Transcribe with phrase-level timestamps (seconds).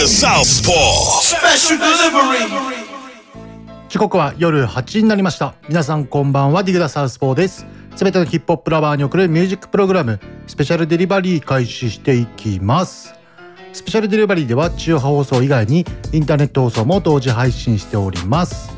[0.00, 1.20] The Southpaw.
[1.20, 2.48] Special delivery.
[3.90, 5.54] 時刻は夜8時になりました。
[5.68, 7.66] 皆さんこんばんはディグダサウスポーです。
[7.96, 13.14] すべてのヒップホップラバーに送るミュージックプログラムスペシャルデリバリー開始していきます。
[13.74, 18.70] スペシャルデリバリーでは中波放送以外にインターネット放送も同時配信しております。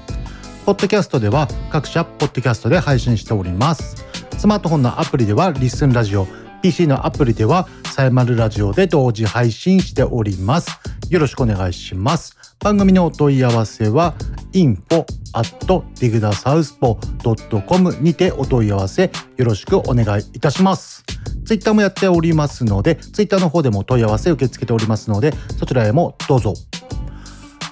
[0.67, 3.95] ポッドキャストでは各社ポッドキャストで配信しております。
[4.37, 6.27] スマートフォンのアプリではリッスンラジオ。
[6.63, 10.79] PC のアプリではサイマルラジオで同時配信しております
[11.13, 14.15] よろしくお願いします番組のお問い合わせは
[14.53, 21.05] info at digdasouthpo.com にてお問い合わせよろしくお願いいたします。
[21.45, 26.55] ツイッターもやっておりますので、ツイッターの方でも問い合わせ受け付けておりますので、そちらへもどうぞ。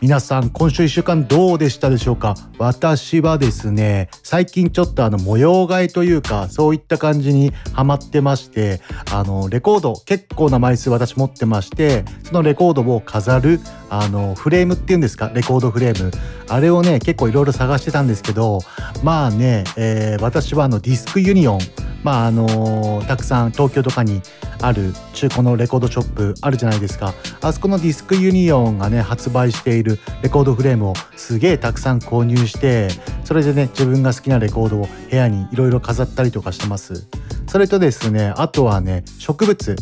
[0.00, 2.34] 皆さん今週1週間どうでしたでしょうか？
[2.56, 8.80] 私はですね最近ちょっとあの模様替えというかそういった感じにハマってまして
[9.12, 15.30] あのレコード結構な枚数私持ってましてそのレコードを飾るあのフレームっていうんですか？
[15.34, 16.10] レコードフレーム。
[16.48, 18.60] あれをね結構いろいろ探してたんですけど
[19.04, 21.60] まあね、えー私はあのディスクユニオン
[22.02, 24.22] まああのたくさん東京とかに
[24.62, 27.14] ある中古のレコードショップあるじゃないですか。
[27.40, 32.88] あそこのディスクユニオンがね発売しているレコードフレームをすげえたくさん購入して
[33.24, 37.06] それでね自分が好きなレコードを部屋にいろいろ飾ったりとかしてます。
[37.50, 39.74] それとですねあとはね植物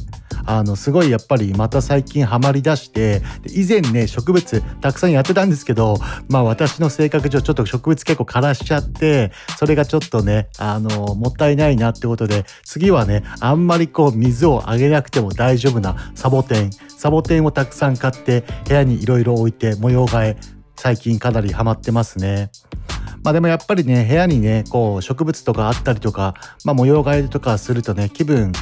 [0.46, 5.98] あのすごいやっぱりまた最近ハマりだして以前ね植物たくさんやってたんですけど
[6.30, 20.36] まあ私の性格上ちょっと植物結構枯らしちゃってそれがちょっとねあのもったいないなってことで次はねあんまりこう水をあげなくても大丈夫なサボテンサボテンをたくさん買って部屋にいろいろ置いて模様替え
[20.74, 22.50] 最近かなりハマってますね。
[23.22, 26.34] まあでもやっぱりね部屋にねこう植物とかあったりとか、
[26.64, 28.52] まあ、模様替えとかするとね気分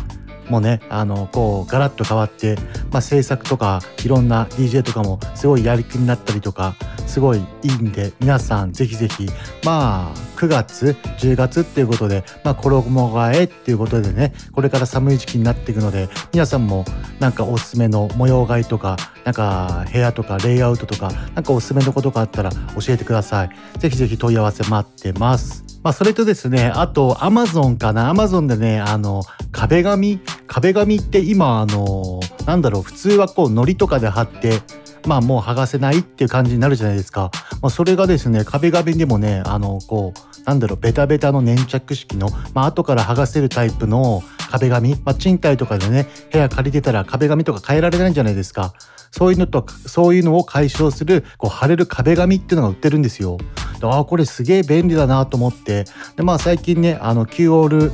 [0.48, 2.56] もねあのこうガラッと変わって、
[2.90, 6.74] まあ、制作とかいろんな DJ とかもすごいやり気になったりとか
[7.06, 9.26] すごいいいんで皆さんぜひぜひ
[9.64, 16.84] まあ9月10月っていうことで、まあ、衣替えっていうことでねこれから寒い時期になっていくので皆さんも
[17.18, 23.50] なんかおすすめの模様替えとかなんか部屋とかレイアウトとかなんかおすすめのことがあったら教えてください。
[23.78, 25.64] ぜひぜひ問い合わせ待ってます。
[25.82, 28.08] まあ、それとですね、あと、アマゾンかな？
[28.08, 29.22] アマゾンでね、あの、
[29.52, 30.18] 壁紙？
[30.48, 34.62] 壁紙って今、あの、なんだろう、普通はこう、糊とかで貼って、
[35.06, 37.30] まあもう剥がせないっていう感じになるじゃないですか。
[37.62, 48.72] まあ、それがですね、壁紙でもね、あの、こう、なんだろう、ベタベタの粘着式の、まあ後から剥がせるタイプの壁紙、まあ賃貸とかでね、部屋借りてたら壁紙とか変えられないんじゃないですか。
[49.10, 53.38] そういうのと、そういうのを解消する、こう、貼れる壁紙っていうのが売ってるんですよ。
[53.80, 55.84] でああ、これすげえ便利だなと思って。
[56.16, 57.92] で、まあ最近ね、あの、QOL、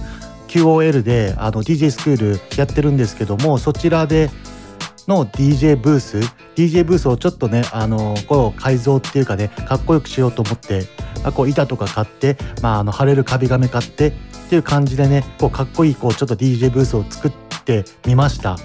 [0.49, 4.31] QOL で、あの、DJ スクールやってるんですけども、そちらで、
[5.09, 6.19] の DJ ブース
[6.55, 10.85] DJ ブースをちょっとねあのこう改造っていうかねかっこよくしようと思って
[11.25, 14.13] あこう板とか買って、まあ、あの貼れる壁紙買ってっ
[14.49, 17.33] ていう感じでねこうかっこいいこうちょっと DJ ブースを作っ
[17.65, 18.57] てみました。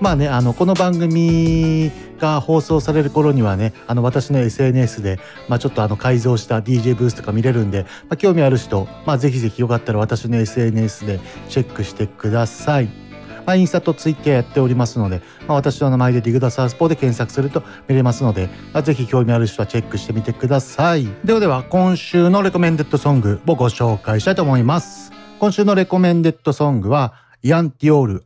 [0.00, 5.18] まあね、あのこの番組が放送される頃にはねあの私の SNS で、
[5.48, 13.03] まあ、ちょっとあの改造した DJ ブースとか見れるんで、まあ、興味ある人、まあ、ぜひぜひよかったら私の SNS でチェックしてください。
[13.46, 21.08] まあ、インスタとツイッターやっておりますので、まあ、私の名前でディグダサウスポーで検索すると見れますので、まあ、ぜひ興味ある人はチェックしてみてください。
[21.24, 25.12] ではでは、今週のレコメンデッドソングをご紹介したいと思います。
[25.38, 28.24] 今週のレコメンデッドソングは、イアン・ティオール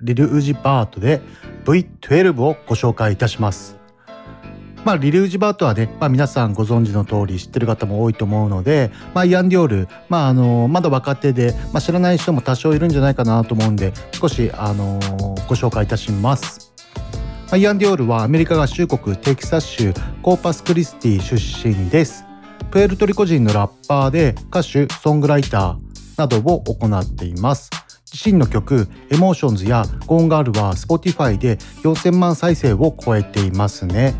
[0.00, 1.20] リル・ウジ・バートで
[1.66, 3.83] V12 をご紹介いたします。
[4.84, 15.00] まあ、リルージバートはね、まあ、皆さんご存知の通り知ってる方も多いと思うので、まあ、イアン・ディオール、まあ、あのまだ若手で、まあ、知らない人も多少いるんじゃないかなと思うんで少し、あの
[15.48, 16.72] ご紹介いたします。
[17.46, 22.24] まあ、イアン・ディオールはアメリカ合衆国テキサス州コーパスクリスティ出身です。
[22.70, 27.70] プエルトリコ人のラッパーで歌手ソングライターなどを行っています。
[28.12, 34.14] 自身の曲「Emotions や「Gone Girl」は Spotify で4000万再生を超えていますね。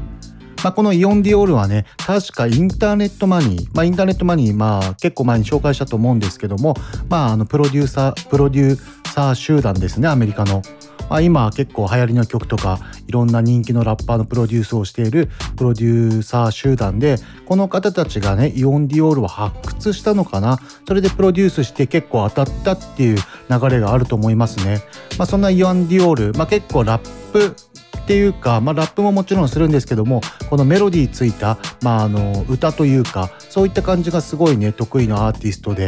[0.65, 6.75] まあ、この Iann Dior はね確か Internet Money、まあ、 Internet Money、まあ、結構前に紹介したと思うんですけども、
[7.11, 10.63] まあ、あのプロデューサープロデューサー集団ですねアメリカの
[11.11, 20.59] まあ、今結構流行りの曲とかいろんな人気のラッパーのプロデュースをしているプロデューサー集団でこの方たちがねイオンディオールを発掘したのかな
[20.89, 23.19] それでプロデュースして結構当たったっていう
[23.51, 24.81] 流れがあると思いますね。
[25.19, 27.55] まあ、そんなイオンディオール、まあ、結構ラップ
[27.97, 30.21] っていうか、まあ、ラップももちろんするんですけども
[30.51, 35.87] このメロディーついた、まあ、あの歌というかそういった感じがすごいね得意なアーティストで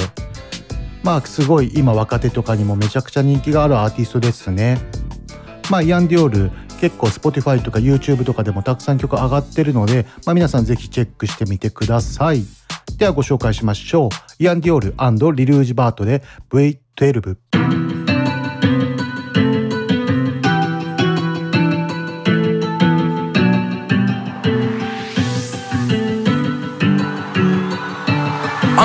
[1.02, 4.80] まあすごい今若手とかにもめちゃくちゃ人気があるアーティストですね。
[5.70, 6.50] まあイアン・ディオール
[6.80, 12.44] 結構 Spotify とか YouTube とかでもたくさん曲上がってるので、まあ、皆さんぜひチェックしてみてください。
[12.98, 14.42] ではご紹介しましょう。
[14.42, 17.75] イアン・ディオールリルージバートで V12。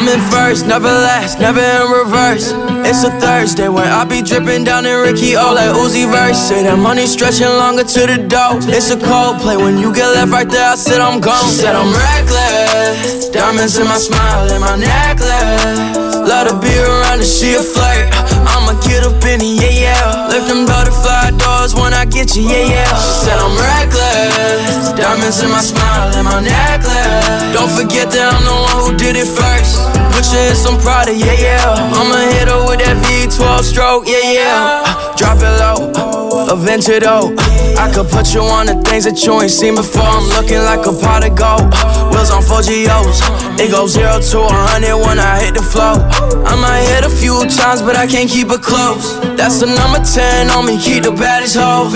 [0.02, 2.54] I'm in first, never last, never in reverse.
[2.90, 6.40] It's a Thursday when I be dripping down in Ricky O like Uzi verse.
[6.40, 8.58] Say that money stretching longer to the dough.
[8.64, 10.72] It's a cold play when you get left right there.
[10.72, 11.52] I said I'm gone.
[11.52, 13.30] Said I'm reckless.
[13.30, 16.11] Diamonds in my smile and my necklace.
[16.28, 18.10] Love to be around and she a flirt.
[18.50, 20.28] I'ma get up in it, yeah, yeah.
[20.30, 22.92] Lift them butterfly doors when I get you, yeah, yeah.
[22.96, 24.94] She said I'm reckless.
[24.94, 27.54] Diamonds in my smile and my necklace.
[27.54, 30.01] Don't forget that I'm the one who did it first.
[30.22, 31.98] You in some Prada, yeah, yeah.
[31.98, 35.16] I'ma hit her with that V12 stroke, yeah, yeah.
[35.18, 37.34] Drop it low, adventure though.
[37.76, 40.06] I could put you on the things that you ain't seen before.
[40.06, 41.74] I'm looking like a pot of gold.
[42.14, 43.18] Wheels on 4 GOs.
[43.58, 45.98] It goes 0 to 100 when I hit the flow.
[46.46, 49.18] I might hit a few times, but I can't keep it close.
[49.36, 51.90] That's the number 10 on me, keep the baddest hoe.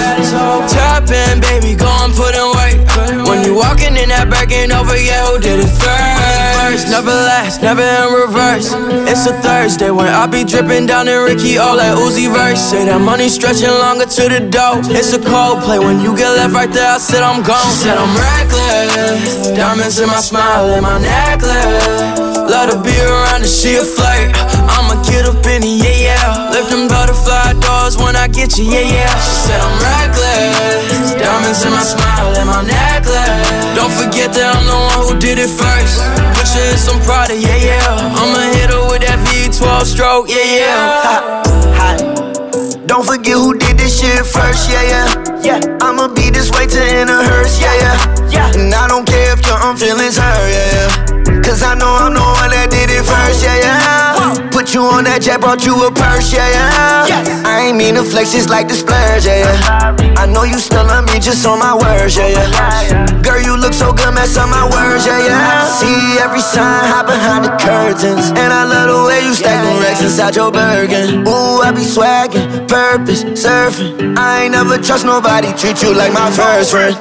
[0.68, 3.30] Tap in, baby, go and put in work.
[3.30, 6.35] When you walking in that back ain't over, yeah, who did it first?
[6.76, 8.76] Never last, never in reverse.
[9.08, 12.60] It's a Thursday when I be dripping down in Ricky O like Uzi verse.
[12.60, 14.84] Say that money stretching longer to the dough.
[14.92, 16.92] It's a cold play when you get left right there.
[16.92, 17.72] I said I'm gone.
[17.72, 19.56] Said I'm reckless.
[19.56, 22.20] Diamonds in my smile and my necklace.
[22.52, 24.36] Love to be around and she a flirt.
[24.70, 26.50] I'ma get up in it, yeah, yeah.
[26.52, 29.14] Lift them butterfly doors when I get you, yeah, yeah.
[29.22, 31.14] She said I'm reckless.
[31.16, 33.76] Diamonds in my smile and my necklace.
[33.78, 36.02] Don't forget that I'm the one who did it first.
[36.36, 38.18] Put you in some Prada, yeah, yeah.
[38.18, 41.06] I'ma hit her with that V12 stroke, yeah, yeah.
[41.06, 41.24] Hot,
[41.78, 42.00] hot.
[42.88, 45.08] Don't forget who did this shit first, yeah, yeah.
[45.46, 47.98] Yeah, I'ma be this way to in a hearse, yeah, yeah.
[48.30, 51.42] Yeah, and I don't care if your um, feelings hurt, yeah, yeah.
[51.44, 54.15] Cause I know I'm the one that did it first, yeah, yeah.
[54.76, 57.48] You on that jet, brought you a purse, yeah, yeah.
[57.48, 60.20] I ain't mean to flex, just like the splurge, yeah, yeah.
[60.20, 63.08] I know you still love me just on my words, yeah, yeah.
[63.24, 65.64] Girl, you look so good, mess up my words, yeah, yeah.
[65.80, 68.36] See every sign, hide behind the curtains.
[68.36, 71.24] And I love the way you stack them racks inside your Bergen.
[71.24, 74.20] Ooh, I be swaggin', purpose, surfing.
[74.20, 77.00] I ain't never trust nobody, treat you like my first friend.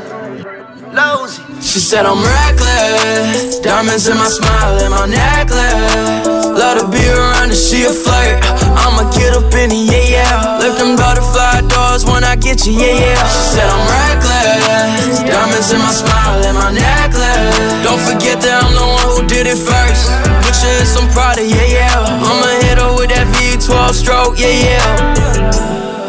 [1.58, 3.58] She said I'm reckless.
[3.58, 6.13] Diamonds in my smile and my necklace.
[6.54, 8.38] Love to be around and she a flirt.
[8.78, 10.58] I'ma get up in it, yeah, yeah.
[10.62, 13.26] Lift them butterfly doors when I get you, yeah, yeah.
[13.26, 15.18] She said I'm reckless.
[15.26, 17.58] Diamonds in my smile and my necklace.
[17.82, 20.14] Don't forget that I'm the one who did it first.
[20.46, 22.22] Put you in some Prada, yeah, yeah.
[22.22, 26.03] I'ma hit her with that V12 stroke, yeah, yeah.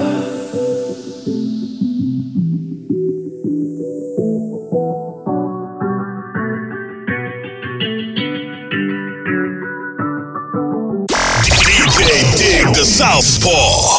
[12.95, 13.51] Southpaw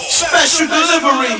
[0.08, 1.36] Special delivery.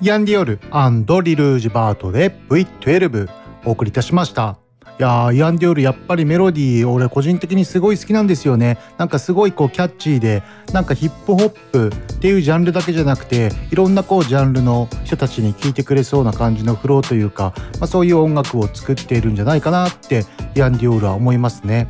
[0.00, 3.28] イアン・ディオールリルージュバートで V12
[3.66, 4.56] お送りいたしました。
[4.98, 21.88] いやーイアン・ディオールやっぱりメロディー俺個人的にすごい好きなんですよねなんかすごいこうキャッチーでなんかヒップホップっていうジャンルだけじゃなくていろんなこうジャンルの人たちに聴いてくれそうな感じのフローというか、まあ、そういう音楽を作っているんじゃないかなってイアン・ディオールは思いますね。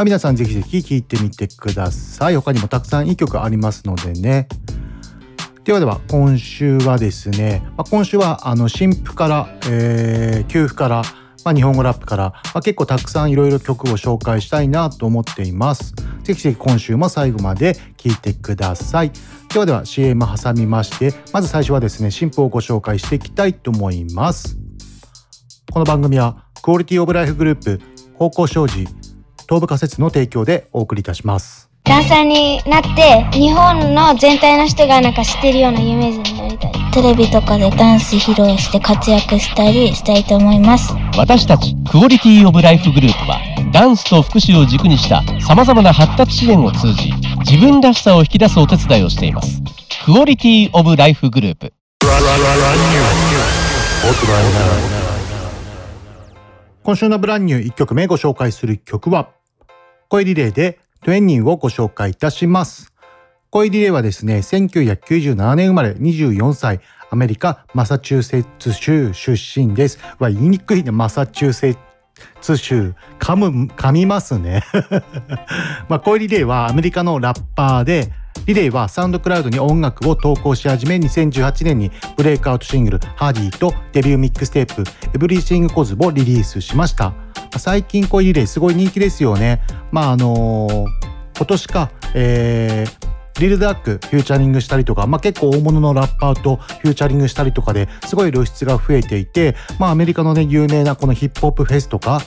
[0.00, 2.36] まあ、皆さんぜひぜひ聴いてみてください。
[2.36, 4.48] 他にもたくさんいい曲ありますのでね。
[5.62, 11.02] ではでは今週はですね、まあ、今週はあの新譜から、えー、旧譜から、
[11.44, 15.92] まあ、日本語ラップから、まあ、結構たくさんいろいろ曲を紹介したいなと思っています。
[16.22, 19.12] ぜひぜひ今週も最後まで聴いてください。
[19.52, 24.56] ではでは CM 挟みましてまず最初はですね新譜をご紹介していきたいと思います。
[25.70, 27.80] この番組はクオリティオブライフグループ
[28.16, 29.09] 方向障子
[29.50, 36.72] 東部仮説の提供でお送りいたしますダンサーになって、日本の全体の人がなんか知ってるような有名人になりたい。
[36.92, 40.94] テレビとかでダンス披露して活躍したりしたいと思います。
[41.18, 43.40] 私たちクオリティオブライフグループは
[43.72, 49.60] ダンスと福祉を軸にした様々な発達支援を通じ自分らしさを引き出すお手伝いをしています
[50.04, 51.72] クオリティオブライフグループ
[56.82, 59.30] 今週の brand new 1曲目ご紹介する曲は
[60.10, 62.92] Coi Leray で Twinnem をご紹介いたします。
[63.50, 70.00] 恋リレーはですね1997年生まれ24歳アメリカマサチューセッツ州出身です。
[70.18, 70.90] は言いにくいね。
[70.90, 71.78] マサチューセッ
[72.40, 72.92] ツ州。
[73.20, 74.64] 噛む噛みますね。
[75.88, 78.12] まあ恋リレーはアメリカのラッパーで
[78.46, 84.82] Leray は SoundCloud に音楽を投稿し始め2018年にブレイクアウトシングル「ハーディー」とデビューミックステープ
[85.14, 87.29] 「Everythingcoz をリリースしました。
[87.58, 90.86] 最近恋リレーすごい人気ですよねまああのー、
[91.36, 102.20] 今年かえーリルダックフューチャリングしたりとか、まあ、結構大物のラッパーとフューチャリングしたりとかですごい露出が増えていて、まあ、アメリカのね有名なこのヒップホップフェスとか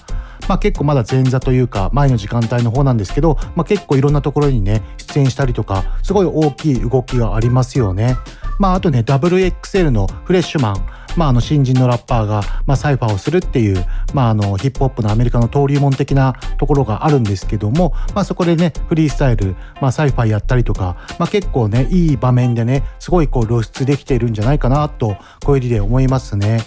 [0.47, 8.17] まあ、結構まだ前座というか前の時間帯の方なんですけど、まあ、結構いろんなところにね出演したりとかすごい大きい動きがありますよね。
[8.59, 26.59] まあ、あとね WXL のフレッシュマンまあ、あの新人のラッパーが、まあ、サイファーをするっていう、まあ、あのヒップホップのアメリカの登竜門的なところがあるんですけども、まあ、そこでねフリースタイル、まあ、サイファーやったりとか、まあ、結構ねいい場面でねすごいこう露出できているんじゃないかなと小入りで思いますね。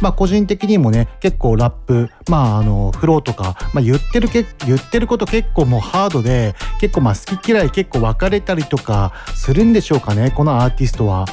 [0.00, 11.26] まあ個人的にもね結構ラップまああのフローとか、まあ、言ってるけ言ってること結構もうハードで結構まあ好き嫌い結構分かれたりとかするんでしょうかねこのアーティストは。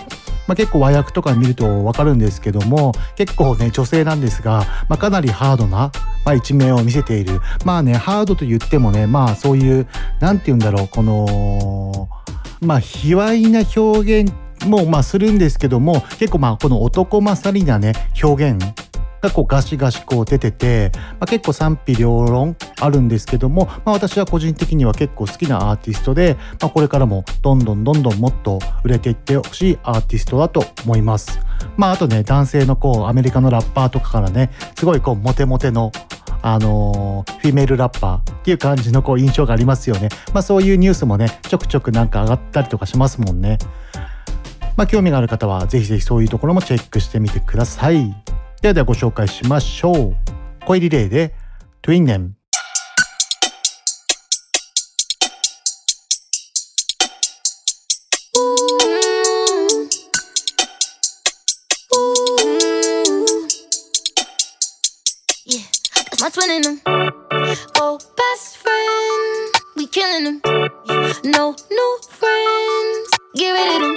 [0.47, 5.91] まあ、結構和訳とか見るとわかるんですけども結構ね女性なんですが、まあ、かなりハードな、
[6.23, 7.39] まあ、一面を見せている。
[7.63, 9.87] まあねハードと言ってもねまあそういう
[10.19, 12.09] 何て言うんだろうこの
[12.61, 14.33] まあ卑猥な表現
[14.65, 18.59] もまあするんですけども結構まあこの男勝りなね表現
[19.25, 31.39] がこうガシガシこう出てて、まあ、結構賛否両論あるんですけども、まあ、私は個人的には結構好きなアーティストで、まあ、これからもどんどんどんどんもっと売れていってほしいアーティストだと思います。
[31.77, 35.91] まあ、あとね男性のこうアメリカのラッパーとかからねすごいこうモテモテの
[36.41, 40.09] あのー、フィメールラッパーっていう感じのこう印象がありますよね。
[40.31, 43.57] まあそういうニュースもね、ちょくちょくなんか上がったりとかしますもんね。
[44.77, 48.13] まあ、興味がある方はぜひぜひそういうところもチェックしてみてください。
[48.65, 50.15] ではではご紹介しましょう。
[50.65, 51.35] 恋リレーで
[51.83, 52.35] トゥインネン。
[66.19, 66.81] My twin in them.
[67.79, 69.53] Oh, best friend.
[69.75, 70.41] We killing them.
[71.23, 73.09] No new friends.
[73.35, 73.93] Get rid of them.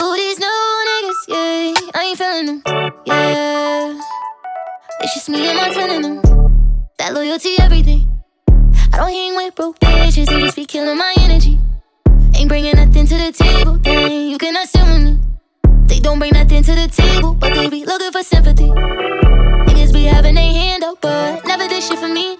[0.00, 0.48] Who these new
[0.88, 1.20] niggas?
[1.28, 2.62] Yeah, I ain't feeling them.
[3.04, 4.00] Yeah.
[5.00, 6.88] It's just me and my twin in them.
[6.98, 8.06] That loyalty, everything.
[8.92, 11.58] I don't hang with broke bitches, they just be killing my energy.
[12.34, 15.18] Ain't bringing nothing to the table, then you cannot sit with me.
[15.86, 18.68] They don't bring nothing to the table, but they be looking for sympathy.
[18.68, 22.38] Niggas be having a hand up, but never did shit for me.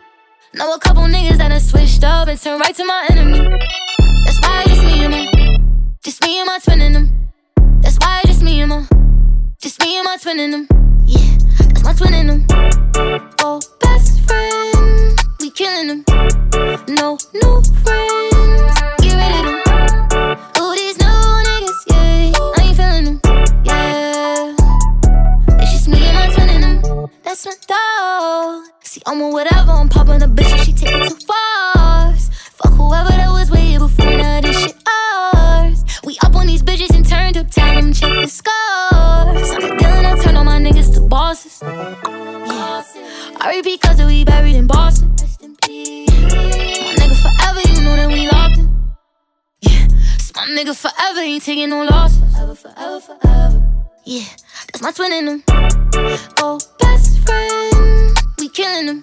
[0.54, 3.48] Know a couple niggas that have switched up and turned right to my enemy.
[4.24, 5.96] That's why it's just me and them.
[6.02, 7.30] Just me and my twin in them.
[7.80, 8.99] That's why it's just me and my.
[9.60, 10.66] Just me and my twin in them.
[11.04, 12.46] Yeah, that's my twin in them.
[13.40, 15.20] Oh, best friend.
[15.38, 16.04] We killing them.
[16.88, 18.80] No new friends.
[19.02, 19.60] Get rid of them.
[20.56, 21.12] Oh, these new
[21.44, 22.32] niggas, yeah.
[22.56, 23.20] I ain't feeling them.
[23.62, 24.56] Yeah.
[25.60, 27.10] It's just me and my twin in them.
[27.22, 28.64] That's my dog.
[28.82, 29.72] See, I'm a whatever.
[29.72, 32.14] I'm popping a bitch and she take it too far.
[32.16, 34.06] Fuck whoever that was way before.
[34.06, 35.84] Now this shit ours.
[36.02, 37.50] We up on these bitches and turned up.
[37.80, 38.28] Them check the
[43.52, 45.08] I cause we buried in Boston.
[45.08, 45.16] My
[47.00, 48.94] nigga forever, you know that we locked in.
[49.62, 49.88] Yeah.
[50.18, 52.16] So my nigga forever ain't taking no loss.
[52.16, 53.60] Forever, forever, forever.
[54.04, 54.22] Yeah.
[54.72, 55.42] That's my twin in them.
[56.38, 58.16] Oh, best friend.
[58.38, 59.02] We killing them.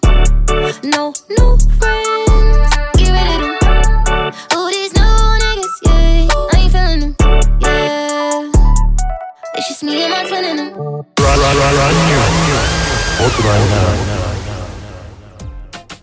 [0.82, 2.76] No new friends.
[2.96, 3.58] Get rid of them.
[4.54, 5.14] Oh, these new
[5.44, 6.28] niggas, yeah.
[6.54, 7.16] I ain't feeling them.
[7.60, 8.52] Yeah.
[9.56, 11.06] It's just me and my twin in them.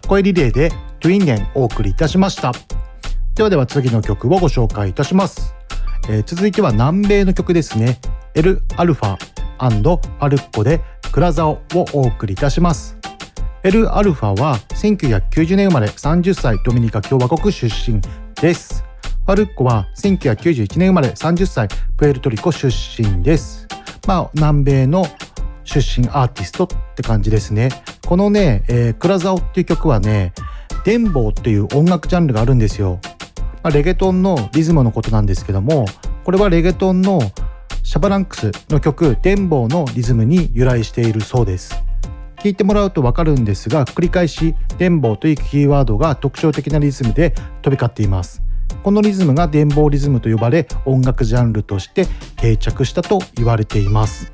[0.07, 0.71] 恋リレーで
[1.01, 2.53] トゥインネンお送りいたしました。
[3.35, 5.57] ではでは次の曲をご紹介いたします、
[6.09, 7.99] えー、続いては南米の曲ですね。
[8.35, 10.81] エルアルファファルッコで
[11.11, 12.97] クラザオをお送りいたします。
[13.63, 18.01] エルアルファは1990年生まれ30歳ドミニカ共和国出身
[18.41, 18.85] です。
[19.25, 23.67] ファルッコは1991年生まれ30歳プエルトリコ出身です。
[24.07, 25.07] まあ南米の
[25.65, 27.71] 出身アーティストって感じですね。
[28.07, 30.33] このね、えー、クラザオっていう曲はね
[30.85, 33.01] デンボーっていう音楽ジャンルがあるんですよ、
[33.63, 35.87] まあ、レゲトンのリズムのことなんですけども
[36.25, 37.21] これはレゲトンの
[37.83, 41.83] シャバランクスの曲「デンボー」のリズムに由来しているそうです。
[42.37, 47.31] 聞いてもらうとわかるんですが繰り返し「電棒」というキーワードが特徴的なリズムで
[47.63, 48.43] 飛び交っています。
[48.83, 52.07] このリズムが電棒リズムと呼ばれ音楽ジャンルとして
[52.37, 54.31] 定着したと言われています、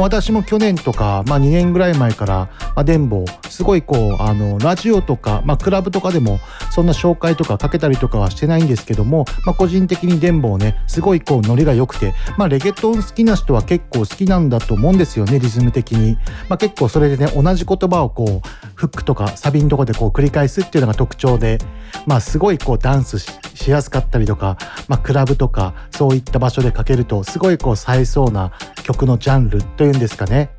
[0.00, 6.40] 私も去年とか、まあ、2年ぐらい前から、まあ、電棒すごいこうあのラジオとか、まあ、クラブとかでも
[6.72, 16.16] そんな紹介とかかけたりとかはしてないんですけども、まあ、個人的に電棒ねすごいこうノリが良くて、まあ、レゲトン好きな人は結構好きなんだと思うんですよねリズム的に、
[16.48, 21.58] まあ、結構それでね同じ言葉をこうフックとかサビのとこでこう繰り返すっていうのが特徴で、
[22.06, 24.58] まあ、すごいこうダンスしてしやすかったりとか、
[24.88, 30.50] まあ、クラブとかそういった場所でかけるとすごいこう冴えそうな曲のジャンルというんですかね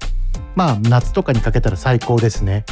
[0.56, 2.66] まあ夏とかにかけたら最高ですね。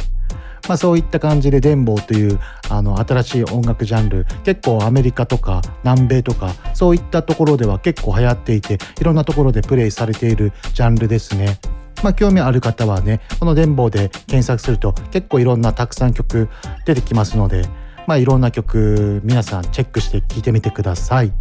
[0.66, 2.40] まあ、そういった感じで電棒という
[2.70, 11.58] あの新しい音楽ジャンル結構アメリカとか南米とかそういったところでは結構流行っていていろんなところでプレイされているジャンルですね。
[12.02, 16.48] まあ、興味ある方はねこの電棒で検索すると結構いろんなたくさん曲
[16.86, 17.64] 出てきますので、
[18.06, 21.32] まあ、いろんな曲皆さんチェックして聴いてみてください。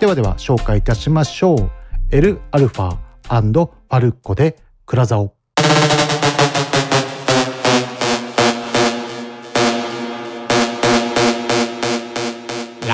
[0.00, 1.70] ではでは紹介いたしましょう。
[2.10, 2.96] エルアルファ
[3.66, 5.34] ファルコでクラザオ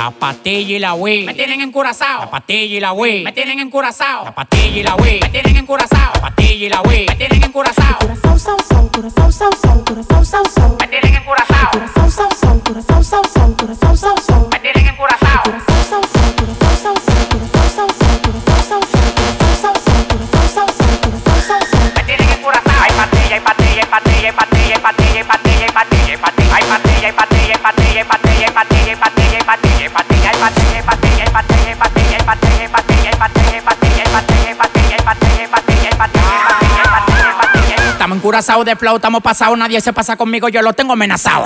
[0.04, 2.26] La pastilla y la Wii me tienen encurazao.
[2.26, 4.26] La pastilla y la Wii me tienen encurazao.
[4.26, 6.12] La pastilla y la Wii me tienen encurazao.
[6.12, 7.98] La pastilla y la Wii me tienen encurazao.
[8.00, 10.76] Curazao, sao, sao, curazao, sao, sao, curazao, sao, sao.
[10.78, 11.70] Me tienen encurazao.
[11.72, 14.48] Curazao, sao, sao, curazao, sao, sao, curazao, sao, sao.
[14.52, 15.42] Me tienen encurazao.
[15.44, 20.04] Curazao, sao, sao, curazao, sao, sao, curazao, sao, sao, curazao, sao, sao, curazao, sao, sao,
[20.04, 21.80] curazao, sao, sao, curazao, sao, sao.
[21.96, 22.82] Me tienen encurazao.
[22.84, 25.43] Hay pastilla, hay pastilla, hay pastilla, hay pastilla, hay pastilla, hay pastilla,
[38.24, 41.44] encurazados de flow, estamos pasados, nadie se pasa conmigo, yo lo tengo amenazado.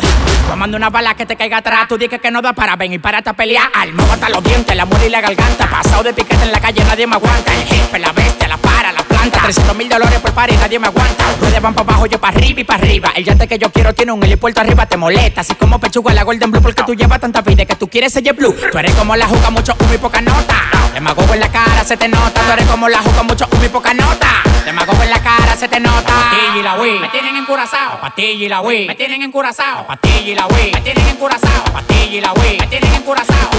[0.49, 3.19] Tomando una bala que te caiga atrás, tú dices que no da para venir para
[3.19, 3.69] esta pelea.
[3.75, 5.69] Alma hasta los dientes, la muerte y la garganta.
[5.69, 7.53] Pasado de piquete en la calle, nadie me aguanta.
[7.53, 9.41] El jefe, la bestia, la para, la planta.
[9.43, 11.25] 300 mil dólares por par y nadie me aguanta.
[11.33, 13.11] Ustedes van para abajo, yo para arriba y para arriba.
[13.17, 15.41] El yate que yo quiero tiene un helipuerto arriba, te molesta.
[15.41, 18.23] Así como pechuga la Golden Blue, porque tú llevas tanta vida que tú quieres ser
[18.35, 18.55] blue.
[18.71, 20.55] Tú eres como la juca, mucho humo y poca nota.
[20.95, 22.41] Demagogo en la cara, se te nota.
[22.41, 24.45] Tú eres como la juca, mucho humo y poca nota.
[24.68, 26.02] Demagogo en la cara, se te nota.
[26.02, 27.98] Patilla y la Wii, me tienen encurazao.
[28.02, 29.87] Patilla y la Wii, me tienen encurazao.
[29.87, 31.64] Patilla y la Wii, me tienen encurazao.
[31.72, 33.50] Patilla y la Wii, me tienen encurazao.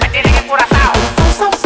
[0.00, 1.57] Me tienen encurazao.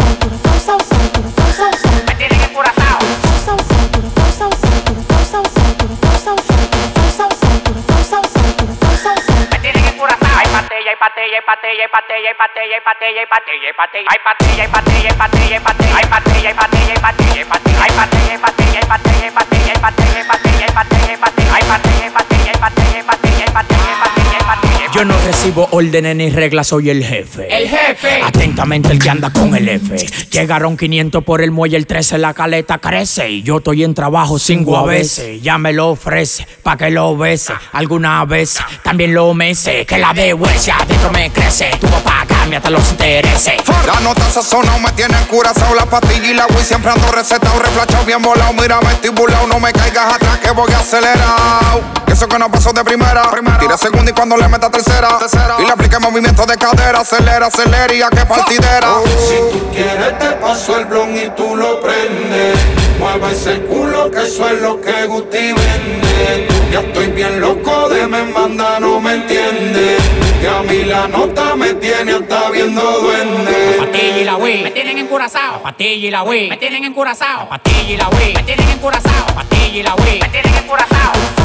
[11.03, 14.13] Patella, hay patella, hay patella, hay patella, hay patella, hay patella, hay patella, hay patella.
[14.13, 15.93] Hay patella, hay patella, hay patella, hay patella.
[15.93, 17.83] Hay patella, hay patella, hay patella, hay patella.
[17.83, 21.19] Hay patella, hay patella, hay patella, hay patella, hay patella, hay patella, hay patella, hay
[21.19, 21.53] patella.
[21.53, 24.93] Hay patella, hay patella, hay patella, hay patella, hay patella, hay patella, hay patella.
[24.93, 27.49] Yo no recibo órdenes ni reglas, soy el jefe.
[27.51, 28.21] El jefe.
[28.23, 29.97] Atentamente el que anda con el F.
[30.31, 33.31] Llegaron 500 por el muelle, el 13 la caleta crece.
[33.31, 35.41] Y yo estoy en trabajo cinco a veces.
[35.41, 37.55] Ya me lo ofrece, pa' que lo bese.
[37.73, 39.87] Alguna vez también lo mece.
[39.87, 41.71] Que la de huesia adentro me crece.
[41.81, 43.55] Tú vas a pagarme hasta los intereses.
[43.87, 48.05] La nota sazonado me tiene curazao La pastilla y la Wii siempre ando recetado Reflachado
[48.05, 52.73] bien volado, mira vestibulado No me caigas atrás que voy acelerado Eso que no pasó
[52.73, 53.29] de primera,
[53.59, 55.19] Tira segunda y cuando le meta tercera,
[55.59, 58.89] Y le aplique movimiento de cadera Acelera, acelera y a qué partidera.
[59.19, 62.59] Si tú quieres te paso el blon y tú lo prendes.
[62.99, 66.49] Mueve ese culo que eso es lo que Guti vende.
[66.71, 71.55] Ya estoy bien loco de me manda, no me entiende Que a mí la nota
[71.55, 75.63] me tiene hasta viendo duende Patilla y la Wii me tienen encurazao.
[75.63, 77.49] Patilla y la Wii me tienen encurazao.
[77.49, 79.27] Patilla y la Wii me tienen encurazao.
[79.37, 81.42] Patilla y la Wii me tienen encurazao.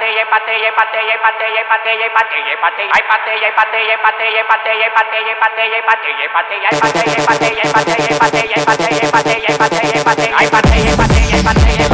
[0.00, 3.32] pate ye pate ye pate ye pate ye pate ye pate ye pate ay pate
[3.36, 6.64] ye pate ye pate ye pate ye pate ye pate ye pate ye pate ye
[6.64, 10.26] pate ye pate ye pate ye pate ye pate ye pate ye pate ye pate
[10.40, 11.89] ay pate ye pate ye pate ye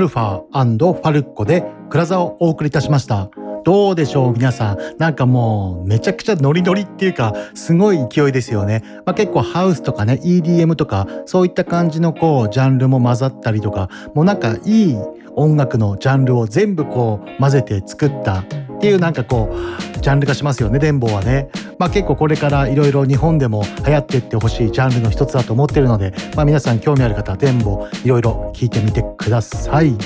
[0.00, 3.30] ルアルファファルッコでクラザをお送りいたしました。
[3.62, 4.78] どうでしょう皆さん。
[4.98, 8.82] なんかもうめちゃくちゃノリノリっていうかすごい勢いですよね。
[9.04, 14.96] まあ、結構ハウスとかね EDM とかそういった感じのこうジャンルも混ざったりとかもうなんかいい
[15.36, 18.44] 音楽のジャンルを全部こう混ぜて作ったっ
[18.80, 21.50] ていうなんかこうジャンルがしますよね電棒はね。
[21.80, 29.96] まあ結構これからいろいろ日本でも流行っていってほしいジャンルの一つだと思ってるので、まあ、皆さん興味ある方は電棒いろいろ聞いてみてください。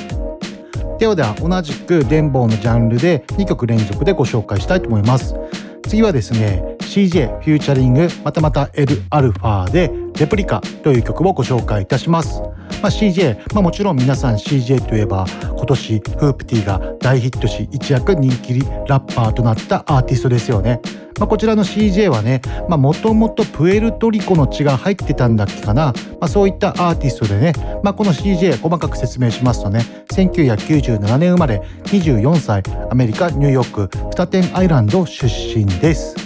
[1.01, 5.35] ではでは同じく電棒のジャンルで2曲連続でご紹介したいと思います。
[5.89, 12.41] 次はですね CJ フューチャリングまたまた L アルファでレプリカという曲をご紹介いたします。
[12.85, 20.83] まあ、CJ、まあ、もちろん皆さん CJ といえば今年フープティが大ヒットし一躍人気ラッパーとなったアーティストですよね。
[21.19, 36.24] まあ、こちらの CJ はねもともとプエルトリコの血が入ってたんだっけかな、まあ、そういったアーティストでね、まあ、この CJ 細かく説明しますとね1997年生まれ24歳アメリカニューヨークスタテンアイランド出身です。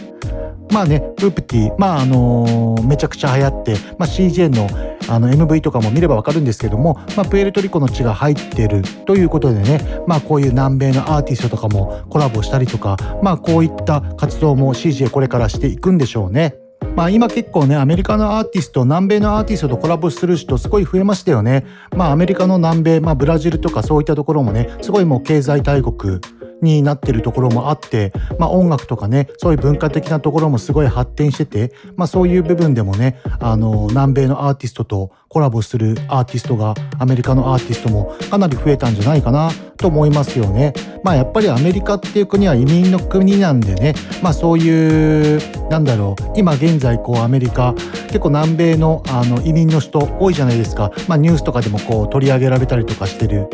[0.70, 4.66] まあね、ウープティ、まああのーめちゃくちゃ流行って、まあ、CJ の
[5.08, 16.56] あの MV とかも見ればわかるんですけども、まあ、プエルトリコの血が入ってるということでね、まあこういう南米のアーティストとかもコラボしたりとか、まあこういった活動も CJ これからしていくんでしょうね。
[16.94, 21.64] まあ今結構ね、アメリカのアーティスト、南米のアーティストとコラボする人すごい増えましたよね。
[21.96, 26.20] まあアメリカの南米、まあブラジルとかそういったところもね、すごいもう経済大国
[26.62, 40.72] になってるところもあって、まあ音楽とかね、そういう文化的なところもすごい発展してて、まあそういう部分でもね、あの、南米のアーティストとコラボするアーティストが、アメリカのアーティストもかなり増えたんじゃないかなと思いますよね。
[41.04, 45.40] まあやっぱりアメリカっていう国は移民の国なんでね、まあそういう、
[45.70, 47.74] なんだろう、今現在こうアメリカ、
[48.08, 50.90] 結構南米のあの移民の人多いじゃないですか。
[51.06, 53.48] まあニュースとかでもこう取り上げられたりとかしてる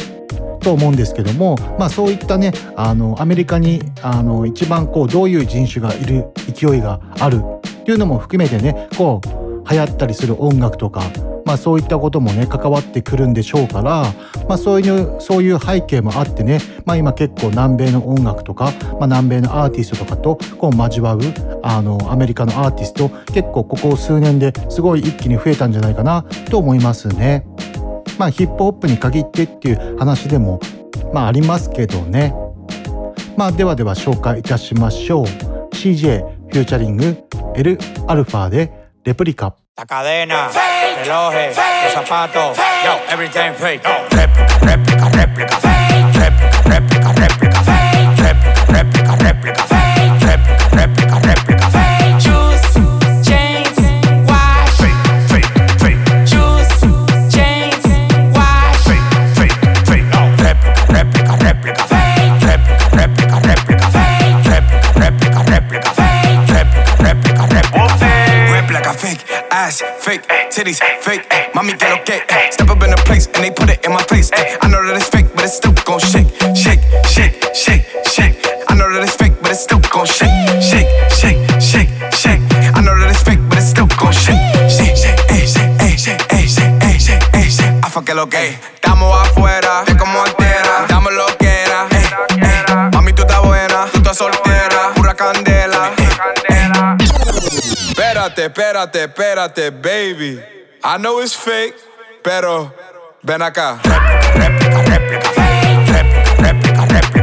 [0.65, 7.41] と思うんですけども、まあ、そういったねあのアメリカにあの一番こうどういう人種がいる勢いがある
[7.83, 11.03] っていうのも含めてねこう流行ったりする音楽とか、
[11.45, 14.13] まあ、そういったこともね関わってくるんでしょうから、
[14.49, 21.21] まあ、そういうそういう背景もあってね、まあ、今結構南米の音楽とか、まあ、南米のアーティストとかとこう交わう
[21.63, 27.47] あのアメリカのアーティスト結構ここ数年ですごい一気に増えたんじゃないかなと思いますね。
[28.19, 30.61] まあヒップホップに限ってっていう話でも
[31.13, 32.35] まあありますけどね。
[33.37, 35.25] まあではでは紹介いたしましょう。
[35.75, 37.17] CJ フューチャリング
[37.57, 38.71] L アルファで
[39.05, 39.57] レプリカ。
[39.77, 40.49] La cadena,
[41.03, 43.83] relojes, los zapatos, yo, everything fake.
[44.13, 45.74] Réplica, réplica, réplica,
[71.65, 72.21] Mommy get okay.
[72.29, 74.31] eh, Step up in the place and they put it in my face.
[74.37, 78.37] eh, I know that it's fake, but it's still gon' shake, shake, shake, shake, shake.
[78.69, 80.29] I know that it's fake, but it's still gon' shake,
[80.61, 82.45] shake, shake, shake, shake.
[82.77, 84.37] I know that it's fake, but it's still gon' shake,
[84.69, 87.81] shake, shake, eh, shake, eh, shake, eh, shake, eh, shake, eh, shake.
[87.81, 88.45] I fuck it lo que.
[88.77, 90.85] Estamos afuera, de como altera.
[90.87, 91.89] Dame lo que era.
[92.93, 95.93] Mami, tú estás buena, tú estás soltera, pura candela.
[95.97, 96.97] eh.
[97.89, 100.43] Espérate, espérate, espérate, baby.
[100.87, 101.77] I know it's fake,
[102.23, 102.71] pero
[103.23, 103.81] ven acá.
[104.35, 105.31] réplica, réplica, réplica,
[105.87, 107.14] réplica, réplica, réplica,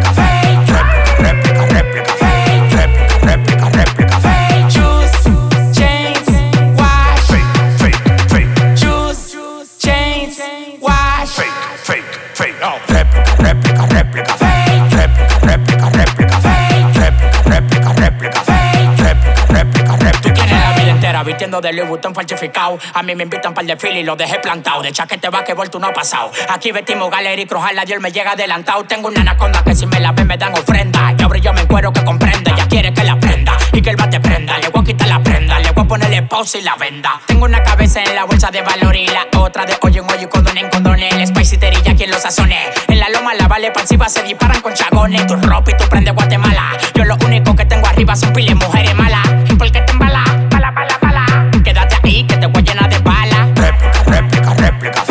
[21.21, 22.79] la vistiendo de Louis Vuitton falsificado.
[22.95, 24.81] A mí me invitan para el desfile y lo dejé plantado.
[24.81, 26.31] De chaquete va que tú no ha pasado.
[26.49, 28.83] Aquí vestimos Gallery Cruz, la Dios me llega adelantado.
[28.85, 31.11] Tengo una anaconda que si me la ven me dan ofrenda.
[31.17, 32.51] Yo brillo me encuero que comprende.
[32.57, 34.57] Ya quiere que la prenda y que el bate prenda.
[34.57, 37.21] Le voy a quitar la prenda, le voy a ponerle pausa y la venda.
[37.27, 40.23] Tengo una cabeza en la bolsa de valor y la otra de hoyo en hoyo
[40.23, 40.99] y condón en condón.
[41.03, 42.57] El spicy terilla quien lo sazone.
[42.87, 45.27] En la loma la vale pasiva se disparan con chagones.
[45.27, 46.71] Tu ropa y tú prendes Guatemala.
[46.95, 49.27] Yo lo único que tengo arriba son piles mujeres malas.
[49.57, 51.10] Porque te embala, bala, bala, bala.
[54.81, 55.10] explicación.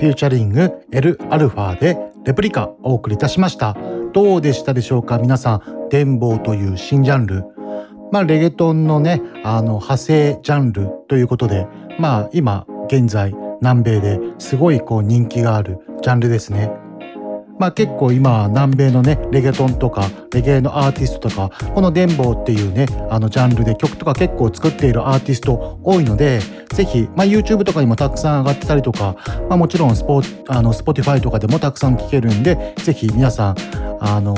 [0.00, 3.76] フューチャリング Lα でレプリカお送りいたしました。
[4.14, 5.18] どうでしたでしょうか？
[5.18, 7.44] 皆さん電棒という新ジャンル。
[8.10, 11.66] まあレゲトンのねあの派生ジャンルということで
[11.98, 16.72] まあ今現在南米ですごいこう人気があるジャンルですね。
[17.60, 26.40] まあ結構今南米のねレゲトンとかレゲエのアーティストとかこの電棒っていうねあのジャンルで曲とか結構作っているアーティスト多いので
[26.72, 29.14] ぜひ、まあ、YouTube とかにもたくさん上がってたりとか、
[29.50, 33.56] まあ、もちろんスポあの Spotify とかでもたくさん聴けるんでぜひ皆さん
[34.00, 34.34] あの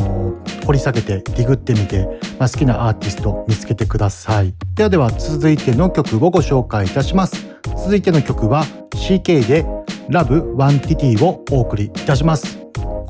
[0.67, 2.07] 掘り下げてディグってみて、
[2.41, 4.53] まあ、好きなアーティスト見つけてください。
[4.75, 7.47] ではでは続いての曲をご紹介いたします。
[7.85, 9.65] 続いての曲は CK で
[10.09, 12.62] Love One Titty をお送りいたします。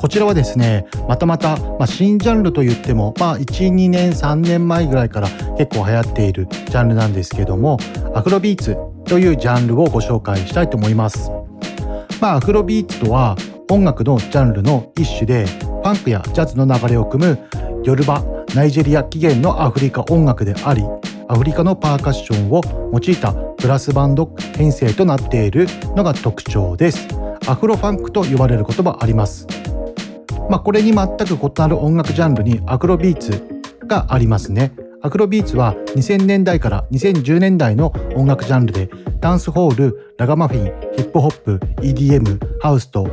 [0.02, 7.78] こちらはですねまたまた、まあ、新ジャンルといっても、まあ、12年3年前ぐらいから結構流行っているジャンルなんですけども
[8.12, 11.30] アフロビーツというジャンルをご紹介したいと思います。
[12.20, 13.36] まあ、アフロビーツとは
[13.70, 17.38] 音楽のジャンルの一種でファンクやジャズの流れを汲む
[17.84, 18.24] ヨルバ
[18.56, 20.82] ナイジェリア起源のアフリカ音楽であり
[21.28, 22.60] アフリカのパーカッションを
[22.92, 27.06] 用いたブラスバンド編成となっているのが特徴です
[27.46, 29.46] アフロファンクと呼ばれることもあります
[30.52, 33.42] まあ、これに全く異なる音楽ジャンルにアフロビーツ
[33.86, 34.74] がありますね。
[35.00, 43.08] アクロビーツは2000年代から2010年代の音楽ジャンルでダンスホール、ラガマフィン、ヒップホップ、EDM、ハウスと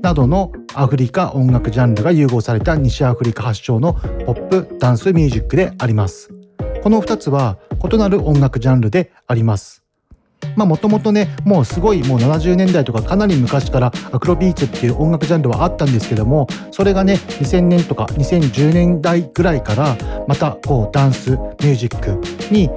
[0.00, 3.92] などのアフリカ音楽ジャンルが融合された西アフリカ発祥の
[4.24, 6.30] ポップダンスミュージックであります。
[6.82, 9.79] この2つは異なる音楽ジャンルであります。
[10.56, 22.20] まあもともとねもうすごいもう70年代とかかなり昔からアクロビーツっていう音楽ジャンルはあったんですけどもそれがね2000年とか2010年代ぐらいからまたこうダンスミュージック
[22.52, 22.70] に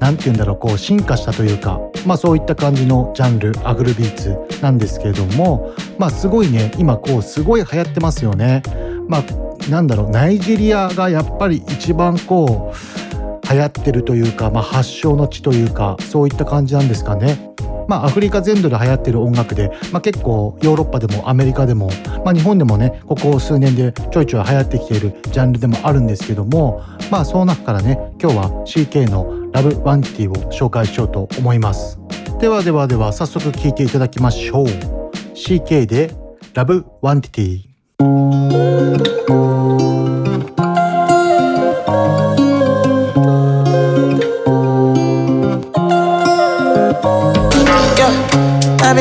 [0.00, 8.62] 何て言うんだろうこう進化したというかまあそういった感じのジャンルアグルビーツなんですけれどもまあすごいね今こうすごい流行ってますよね。
[9.08, 13.11] まあなんだろうナイジェリアがやっぱり一番こう
[13.50, 17.52] 流行ってるというか、まあ、発祥の地というかそういった感じなんですかね。
[17.88, 21.90] まあ、アフリカ全土で流行ってる音楽で、まあ、結構ヨーロッパでもアメリカでも、
[22.24, 31.98] まあ、日本でもねここ数年でちょいちょい流行ってきているジャンルでもあるんですけどもまあその中からね今日は CK の「ラブワンティを紹介しようと思います。
[32.40, 34.66] ではではでは早速聴いていただきましょう。
[35.34, 36.14] CK で
[36.54, 37.72] 「ラブワンティティ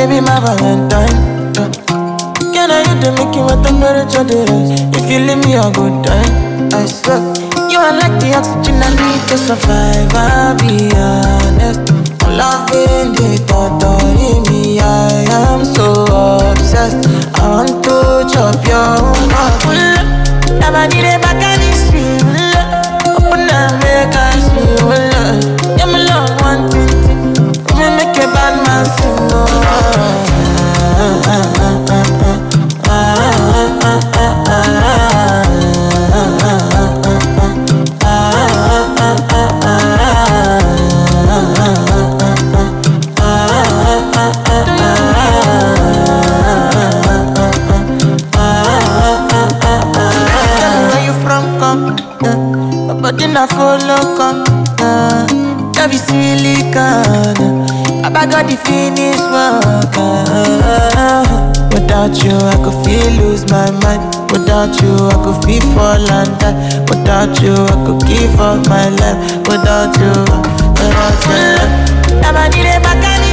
[0.02, 1.18] baby, my Valentine.
[1.56, 1.70] Yeah.
[2.54, 4.82] Can I hit the making with temperature rise?
[4.98, 6.34] If you leave me a good time,
[6.74, 7.22] I swear.
[7.70, 10.10] You are like the oxygen I need to survive.
[10.14, 11.86] I'll be honest.
[12.26, 14.02] Loving the thought of
[14.50, 16.06] me, I am so
[16.50, 17.06] obsessed.
[64.62, 66.54] Without you, I could feel and die.
[66.88, 69.18] Without you, I could give up my life.
[69.48, 70.14] Without you,
[70.78, 73.31] without you, never need a back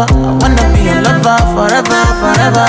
[0.00, 0.14] lover.
[0.14, 2.66] I wanna be your lover forever, forever.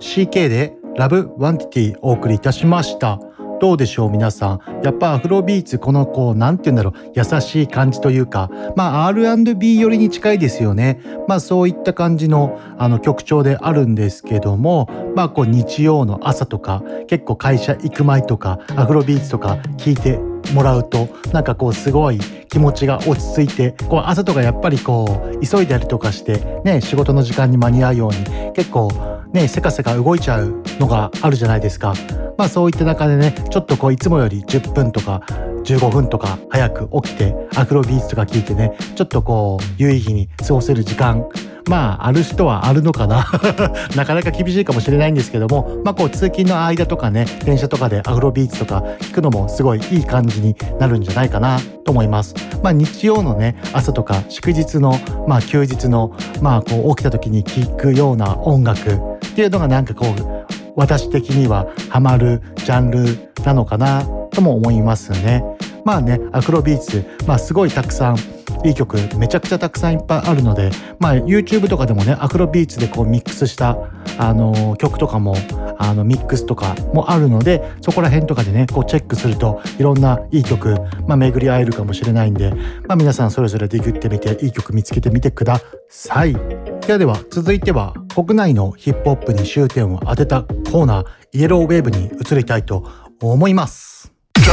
[0.00, 3.20] CK でラブワンティティお送りいたしました。
[3.60, 4.60] どうでしょう皆さん。
[4.82, 11.00] やっぱアフロビーツこのこう、なんて言うんだろう、優しい感じというか、まあ R&B 寄りに近いですよね。
[11.26, 20.18] まあそういった感じのあの曲調であるんですけども、まあこう日曜の朝とか、結構会社行く前とか、アフロビーツとか聞いて
[20.52, 22.18] もらうとなんかこうすごい
[22.48, 28.90] 気持ちが落ち着いてこう朝とかやっぱりこう急いだりとかしてね仕事の時間に間に合うように結構
[29.32, 31.94] ねせかせか動いちゃうのがあるじゃないですか。
[32.36, 35.22] まあそういった中でねちょっとこういつもより10分とか
[35.64, 41.28] 15分とか早く起きてアクロビーツとか聞いてねちょっとこう有意義に過ごせる時間
[41.68, 43.26] まあある人はあるのかな。
[43.94, 45.68] なかなか厳しいかもしれないんですけども。
[45.84, 52.34] まあこう通勤の間とかね電車とかでアフロビーツとか聞くのもすごいいい感じになるんじゃないかなと思います。
[52.62, 58.98] まあ日曜のね朝とか祝日のまあ休日のまあこう起きた時に聞くような音楽っ
[59.34, 65.44] ていうのがなんかこう私的にはハマるジャンルなのかなとも思いますね。
[65.84, 68.16] まあねアフロビーツまあすごいたくさん
[68.64, 73.76] いい曲めちゃくちゃたくさんいっぱいあるので、まあ、YouTube とかでもねアフロビーツでこうミックスした、
[74.18, 75.36] あの曲とかも
[75.78, 80.74] あのミックスとかもあるのでそこら辺とかでねこうチェックするといろんないい曲、
[81.06, 82.52] まあ、巡り合えるかもしれないんで、
[82.86, 86.32] まあ、皆さんそれぞれディグってみていい曲見つけてみてください。
[86.32, 92.84] ではでは続いては国内のヒップホップに終点を当てたコーナーイエローウェーブに移りたいと
[93.20, 93.97] 思います。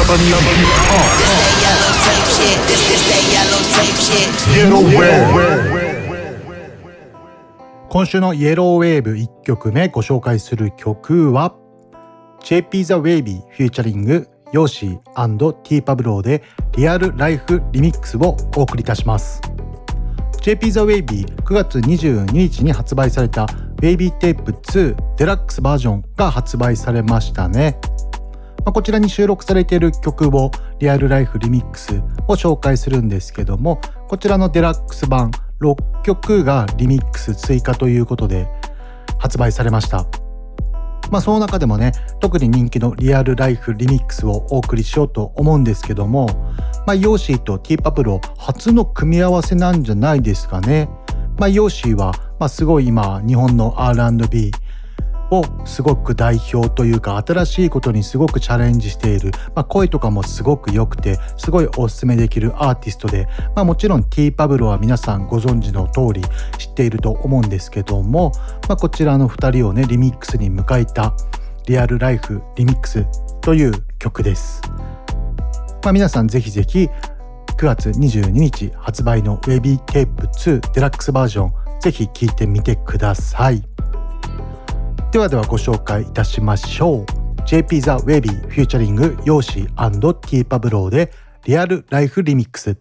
[0.06, 1.90] Yellow
[3.74, 4.30] tape shit.
[7.90, 11.56] 今週のイエローウェーブ1曲目ご紹介する曲は
[12.44, 16.44] JP The Wavy フューチャリングヨーシー &T パブローで
[16.78, 19.42] リアルライフリミックスをお送りいたします
[20.44, 27.80] JP The Wavy 9月22日に発売された Wavy Tape 2デラックスバージョンが発売されましたね
[28.66, 35.30] まあ、こちらに収録されている曲をリアルライフリミックスを紹介するんですけどもこちらのデラックス版
[35.62, 38.48] 6曲がリミックス追加ということで
[39.20, 40.06] 発売されました。
[41.12, 46.26] まあその中でもね特に人気のリアルライフリミックスをお送りしようと思うんですけども
[46.88, 50.90] まあヨーシーと T パブロ初の組み合わせなんじゃないですかね。
[51.38, 54.52] まあヨーシーは、まあ、すごい今日本の R&B
[55.32, 66.22] をすごく代表というか新しいことにすごくチャレンジしている、まあ、声とかもすごく良くてすごいおすすめできるアーティストで、まあ、もちろん T パブロは皆さんご存知の通り
[66.58, 68.32] 知っていると思うんですけども、
[68.68, 71.16] まあ、こちらの2人をねリミックスに迎えた
[71.68, 73.06] リアルライフリミックス
[73.42, 74.62] という曲です。
[75.84, 76.90] まあ、皆さんぜひぜひ
[77.58, 83.64] 9月22日発売の Wavy Tape 2デラックスバージョンぜひ聴いてみてください。
[85.16, 87.06] ではではご紹介いたしましょう。
[87.46, 91.10] JP The Wavy featuring Yo-Sea & T-Pablow で
[91.46, 92.78] Real Life Remix。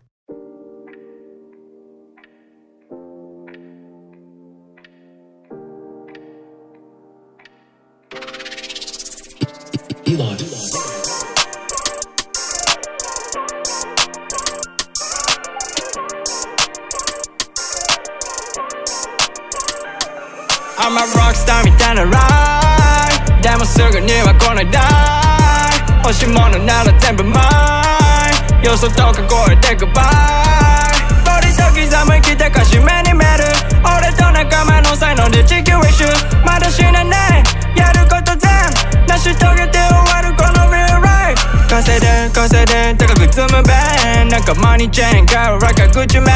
[23.66, 24.80] すぐには来ないだ
[26.04, 27.34] 欲しいものなら全部 mine
[28.62, 29.94] よそとか超えて goodbye
[31.24, 33.44] ボディと刻む生きたかし目に見る
[33.80, 36.04] 俺と仲間の才能で地球一周
[36.44, 37.42] まだ死なない
[37.76, 38.50] やること全
[39.08, 45.60] 成し遂げて終わるこの real life 稼いで稼いで高く積む弁なんかマニーチェーン買う。
[45.60, 46.32] ラカグチメ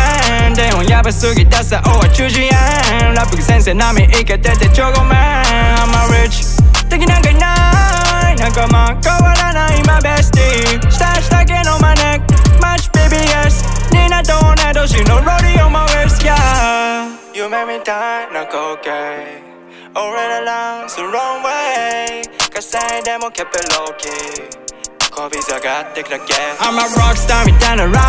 [0.50, 6.57] ン電話やばすぎたさおは中止円ラップ先生並みいけててちょごめん I'm a rich
[6.88, 12.18] 敵なんかいない仲間変わらない今ベスティー下下毛のマネ
[12.60, 13.62] マッチ BBS
[13.92, 19.48] ニナと同い年のロリオもウェスキャー夢みたいな光景
[19.94, 22.22] 俺ら lost the wrong way.
[22.52, 28.00] 稼いでもケペローキーこび下がってくだけ I'm a rockstar みたいなラ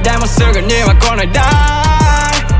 [0.00, 1.42] イでもすぐには来ないだ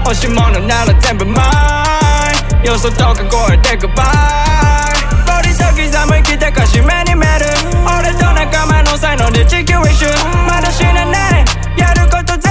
[0.04, 4.97] 欲しいものなら全部 mine よそとか超えて goodbye
[5.38, 5.78] ボディと刻
[6.10, 7.46] む生きたかしめに見える。
[7.86, 10.06] 俺と仲間の才能で地球一周。
[10.48, 11.44] まだ死ねない
[11.78, 12.50] やること全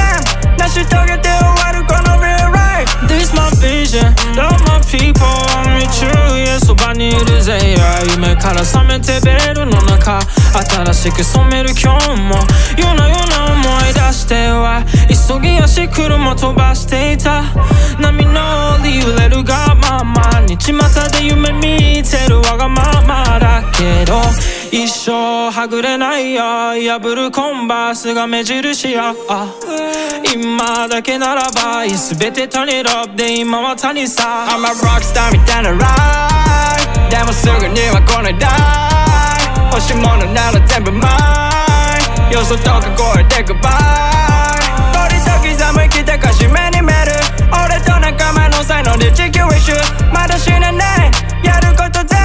[0.58, 5.28] 成し遂げて終わるこの real life This my vision, love my people,
[5.60, 10.22] I'm with you 家そばにいるぜ、yeah 夢から覚めてベルの中。
[10.54, 12.36] 新しく染める今日も。
[12.78, 17.44] 夜な夜な思い出しては急ぎ足車飛ばしていた。
[18.00, 20.74] 波の折揺れるがままに巷
[21.12, 24.22] で夢見てるわがままだけど
[24.72, 29.16] 一生はぐれないよ破るコンバースが目印や
[30.32, 35.78] 今だけならば全て他にロブで今は他にさ I'm a rockstar みたいなラ
[37.08, 38.38] イでもすぐには来ない。
[38.38, 38.48] だ
[39.72, 41.08] 欲しいものなら全部マ
[42.30, 44.28] イよそとか声で goodbye
[44.94, 47.14] 鳥と刻む生きてかしめに見る
[47.52, 49.74] 俺と仲間の才能で地球一周
[50.12, 51.12] まだ死ねない
[51.44, 52.18] やること全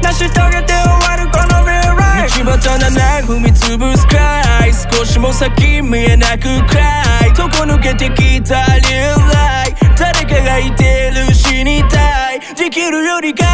[0.00, 8.56] 部成し遂げて終わるこの real life 道端なな踏み潰すくらい少しも先見えなくくらいとこ抜けてきた
[8.88, 13.44] real life 誰かがいてる死にたいできるよりか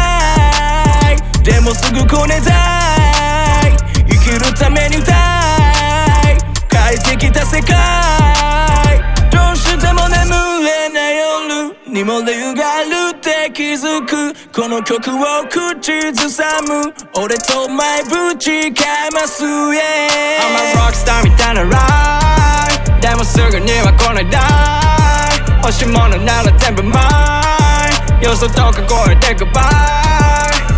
[1.11, 3.00] いでもすぐこねたい
[7.51, 7.75] 世界。
[9.29, 10.31] どうしても眠
[10.63, 16.93] れない夜にも理由があるって気づくこの曲を口ずさむ。
[17.13, 19.67] 俺と前ぶちかます、yeah、
[20.39, 21.77] I'm a rockstar みたいなラ
[22.97, 24.39] イでもすぐには来ないだ
[25.61, 27.01] 欲しいものなら全部マ
[28.21, 29.51] イよそとか声で goodbye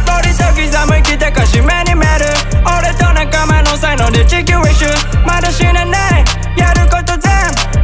[0.10, 2.26] 鳥と刻む生きてかしめに見る
[2.66, 4.86] 俺と仲間の才能で地球一周
[5.24, 6.24] まだ死ねない。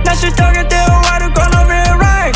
[0.10, 2.34] 成し遂げて終わるこの real life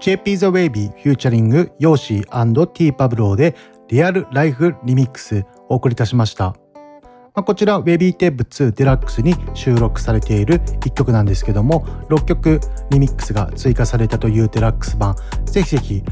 [0.00, 3.54] JP The Wavy featuring Yo-Sea & T-Pablow で
[3.88, 6.61] リアルライフリミックスお送りいたしました。
[7.34, 12.60] まあ、こちら Wavy テープ2デラックスに収録されている1曲なんですけども6曲
[12.90, 15.16] リミックスが追加されたというデラックス版。
[15.46, 16.02] ぜひぜひ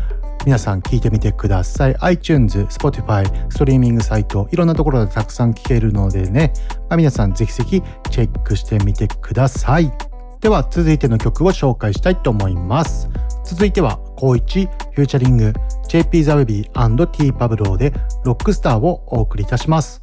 [0.46, 1.96] 皆さん聴いてみてください。
[2.00, 6.54] iTunes、Spotify、ストリーミングサイトいろんなところでたくさん聴けるのでね、
[6.88, 9.92] まあ、皆さんぜひぜひチェックしてみてください。
[10.40, 13.10] では続いての曲を紹介したいと思います。
[13.44, 15.52] 続いては高一フューチャリング
[15.88, 17.92] JP ザウェビー &T パブローで
[18.24, 20.00] ロックスターをお送りいたします。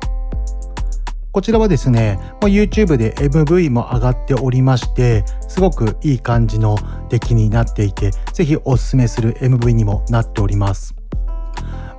[1.31, 6.77] こちらはですね、もう YouTube で MV も上がっておりまして、すごくいい感じの
[7.09, 10.96] 出来になっていて、ぜひおすすめする MV にもなっております。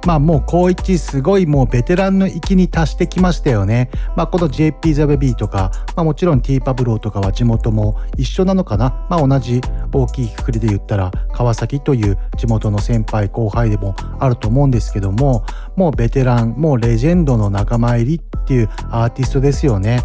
[0.06, 3.90] まあもう高一すごいもうベテランの域に達してきましたよね。
[4.16, 9.06] まあこの JP ザベビーとか、まあもちろん T パブローとかは地元も一緒なのかな。
[9.10, 9.60] まあ同じ
[9.92, 15.44] 大きいくくりで言ったら川崎という地元の先輩後輩でもあると思うんですけども、
[15.76, 20.02] もうベテラン、もうレジェンドの仲間入りっていうアーティストですよね。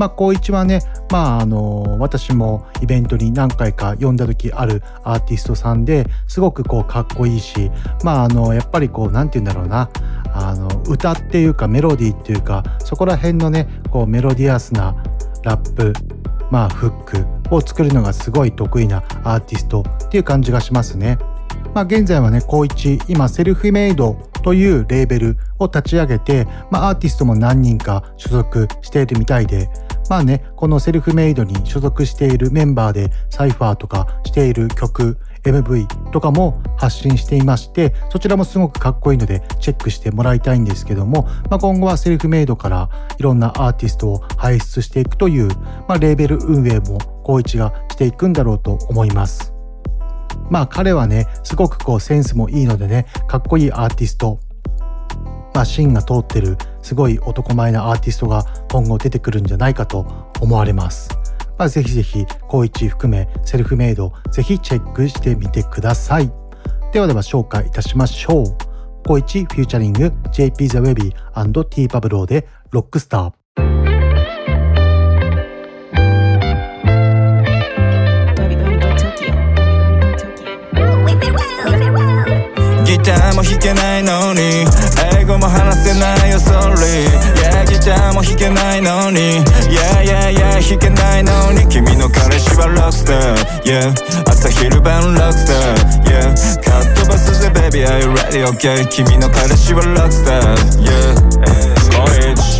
[0.00, 0.80] まあ、高一はね、
[1.10, 7.70] まあ、あの、私もイベントに何回か呼んだ時あるアーティストさんですごくこうかっこいいし、
[8.02, 9.90] まあ、あの、やっぱりこう、なんて言うんだろうな、
[10.32, 14.96] あの、歌っていうかメロディーっていうか、そこら辺のね、こう、メロディアスな
[15.42, 15.92] ラップ、
[16.50, 21.18] まあ、フックを作るのがすごい得意なアーティストっていう感じがしますね。
[21.74, 29.68] まあ、現在はね、高一、今、セルフメイドというレーベルを立ち上げて、まあ、アーティストも何人か所属しているみたいで、
[30.10, 45.46] まあね、このセルフメイドに所属しているメンバーでサイファーとかしている曲、MV とかも発信していまして、そちらもすごくかっこいいのでチェックしてもらいたいんですけども、まあ、今後はセルフメイドからいろんなアーティストを輩出していくという、
[45.86, 49.54] まあ、レーベル運営も光一がしていくんだろうと思います。
[50.50, 54.40] まあ彼はね、すごくこうセンスもいいのでね、かっこいいアーティスト、
[55.54, 60.06] まあ芯が通ってるすごい男前なアーティストが今後出てくるんじゃないかと
[60.40, 61.10] 思われます。
[61.58, 66.32] まあぜひぜひ、高一含めセルフメイド、ぜひチェックしてみてください。
[66.92, 68.44] ではでは紹介いたしましょう。
[69.06, 73.99] 高一フューチャリング JP The Webby T パブローでロックスター。
[82.90, 84.66] ギターも弾けないのに。
[85.16, 87.06] 英語も話せないよ sorry
[87.38, 89.38] Yeah ギターも弾けないのに。
[89.70, 91.68] Yeah yeah yeah 弾けないのに。
[91.68, 93.62] 君の彼氏はロックスター。
[93.62, 93.94] Yeah
[94.28, 96.02] 朝昼晩ロックスター。
[96.02, 96.34] Yeah
[96.64, 98.44] カットバスで Baby are you ready?
[98.58, 100.56] Okay 君の彼氏はロックスター。
[100.82, 101.30] Yeah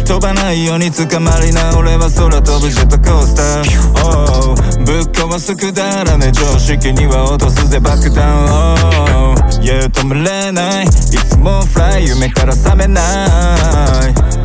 [0.06, 3.90] 飛ばないように捕まりな俺は空飛ぶジェットコースター。
[4.06, 4.54] Oh
[4.86, 8.46] ぶっ壊すくだらね常識には落とすぜ爆弾
[9.26, 9.29] Oh
[9.60, 10.86] Yeah 止めれない。
[10.86, 13.04] いつもフライ夢から覚めない。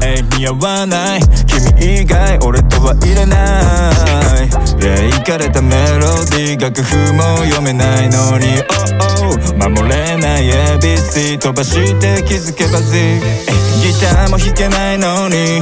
[0.02, 1.22] Hey 合わない。
[1.48, 3.62] 君以外俺とはいらな
[4.44, 8.62] い、yeah、いかれたメロディー楽譜も読めないのに。
[9.24, 10.50] Oh oh 守れない。
[10.80, 13.20] ABC 飛ばして気づけば Z
[13.82, 15.62] ギターも弾けないのに。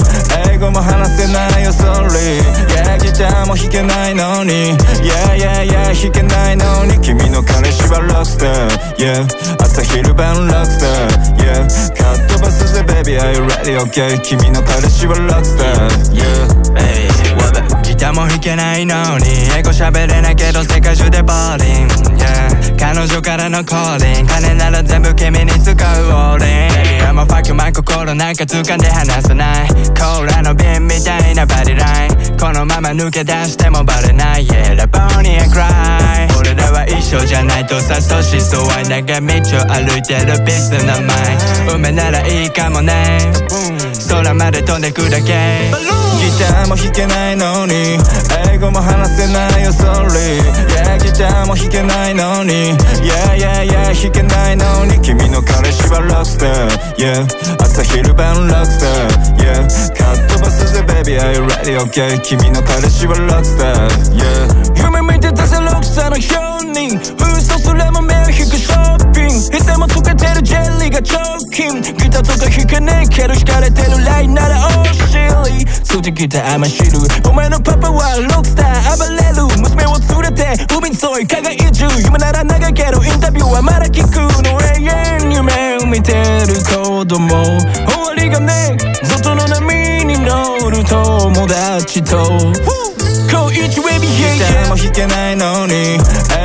[0.51, 4.75] 英語も話せないよ Sorry Yeah ギターも弾けないのに。
[5.01, 6.99] Yeah yeah yeah 弾けないのに。
[7.01, 8.95] 君の彼氏はロックスター。
[8.97, 11.67] Yeah 朝昼晩ロックスター Yeah
[11.97, 17.22] カットバスでベビー Are you ready?OK、君の彼氏はロックスター Yeah baby
[18.03, 19.25] ギターも弾けないのに
[19.57, 21.87] 英語喋れないけど世界中でボーリン。
[21.87, 25.75] グ、yeah、彼女からのコーリン金なら全部君に使う
[26.07, 26.67] オーリン。
[26.83, 29.69] Baby I'm a fuck my 心なんか掴んで離さない。
[29.69, 32.37] コーラの瓶みたいなバディライン。
[32.37, 34.47] このまま抜け出してもバレない。
[34.47, 41.13] Yeah ラボニー cry 俺らは一緒じゃないとさそしそうい長道を歩いてるビスなマ
[41.71, 43.31] イ梅ならいいかもね。
[44.09, 47.99] 空まで飛んでくだけギターも弾けないのに。
[48.49, 50.39] 英語も話せないよ Sorry
[50.71, 52.71] Yeah ギターも弾けないのに。
[53.03, 55.01] Yeah yeah yeah 弾けないのに。
[55.01, 56.95] 君の彼氏はロックスター。
[56.95, 57.27] Yeah
[57.61, 59.43] 朝昼晩ロックスター。
[59.43, 59.67] Yeah
[59.97, 61.77] カットバスぜ Baby are you ready?
[61.91, 63.91] Okay 君の彼氏はロックスター。
[64.15, 66.97] Yeah 夢見てたぜロックスターの表人
[67.37, 69.57] 嘘すれも目を引くショッピング。
[69.57, 75.02] いつもつけてるジェリーがチョーキンギターとか弾けねえけど惹かれてるラインならおしりつ
[75.59, 76.97] いてきた甘汁
[77.29, 86.13] お前のパパはロックスター暴れる娘を連れて海沿い輝い中夢なら長いけどインタビューはまだ聞くの永遠夢を見て
[86.47, 92.82] る子供終わりがね外の波に乗る友達と
[93.63, 94.39] 恋一 baby ギ yeah.
[94.39, 95.97] ターも弾けないのに。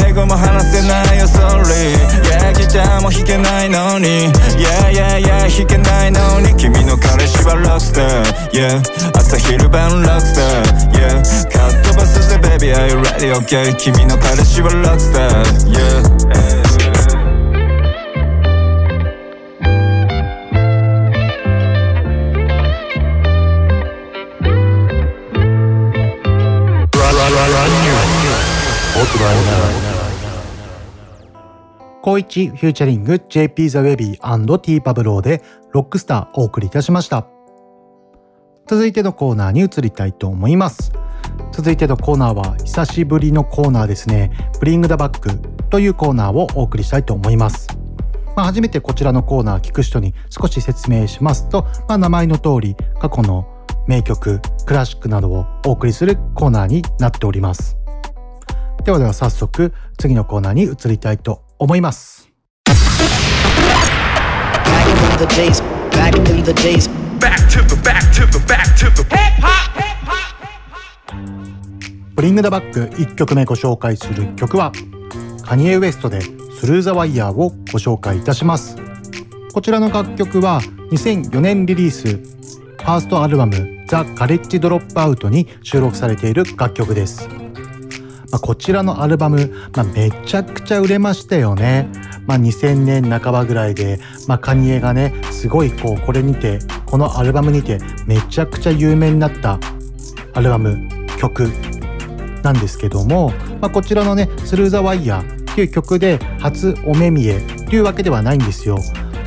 [0.07, 4.31] 英語も話せないよ Sorry Yeah ギターも弾けないのに。
[4.57, 6.55] Yeah yeah yeah 弾けないのに。
[6.57, 8.51] 君の彼氏はロックスター。
[8.53, 10.91] Yeah 朝昼晩ロックスター。
[10.93, 15.43] Yeah かっ飛ばすぜ Baby are you ready okay 君の彼氏はロックスター。
[15.73, 16.58] Yeah
[32.09, 35.43] 高一フューチャリング JP ザ・ウェビー &T パブローで
[35.73, 37.27] ロックスターお送りいたしました。
[38.67, 40.91] 続いてのコーナーに移りたいと思います。
[41.53, 44.31] 続いてのコーナーは久しぶりのコーナーですね。
[44.59, 45.39] ブリングダバック
[45.69, 47.69] というコーナーをお送りしたいと思います。
[48.35, 53.47] まあ、初めてこちらのコーナー聞く人に少し説明しますと、まあ、名前の通り過去の
[53.87, 57.77] 名曲、クラシックなどをお送りするコーナーになっております。
[58.83, 62.29] ではでは早速次のコーナーに移りたいと思います。
[72.15, 74.73] ブリングダバック1曲目ご紹介する曲は
[75.45, 78.77] カニエ・ウエストでスルーザワイヤーをご紹介いたします。
[79.53, 82.07] こちらの楽曲は2004年リリース。
[82.09, 87.29] ファーストアルバムザ・カレッジ・ドロップアウトに収録されている楽曲です。
[88.31, 91.89] まあ、こちらのアルバム、まあ、めちゃくちゃ売れましたよね。
[92.27, 99.59] まあ、2000年半ばぐらいで、まあ、カニエがね、すごいこう、これにて、このアルバムにて、めちゃくちゃ有名になった
[100.35, 101.51] アルバム、曲
[102.43, 108.79] なんですけども、まあ、こちらのね、スルーザワイヤーっていう曲で初お目見えっていうわけではないんですよ。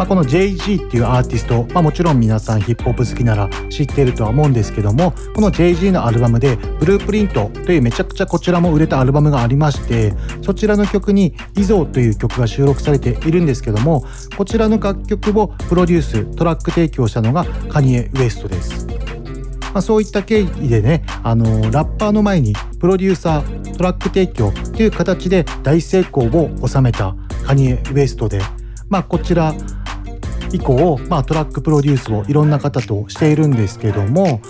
[0.02, 14.04] まあ、この JG っていうアーティスト、まあ、もちろん皆さんヒップホップ好きなら知ってるとは思うんですけどもこの JG のアルバムで「ブループリント」というめちゃくちゃこちらも売れたアルバムがありましてそちらの曲に「イゾー」という曲が収録されているんですけども
[14.36, 18.88] こちらの楽曲をプロデューストラック提供したのがカニエ・ウエストです。
[19.72, 28.42] まあ、そういった経緯でね、あのーラッパーの前にプロデューサートラック提供という形で大成功を収めたカニエ・ウエストで、
[28.90, 29.54] まあ、こちら
[30.54, 34.42] 以降、まあ、トラックプロデュースをいろんな方としているんですけども、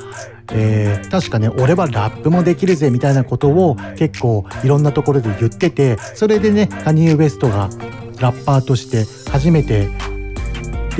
[0.51, 7.69] えー確かね俺はラップもできるぜみたいなことを結構いろんなところで言っててそれでねカニエ・ウエストが
[8.19, 9.89] ラッパーとして初めて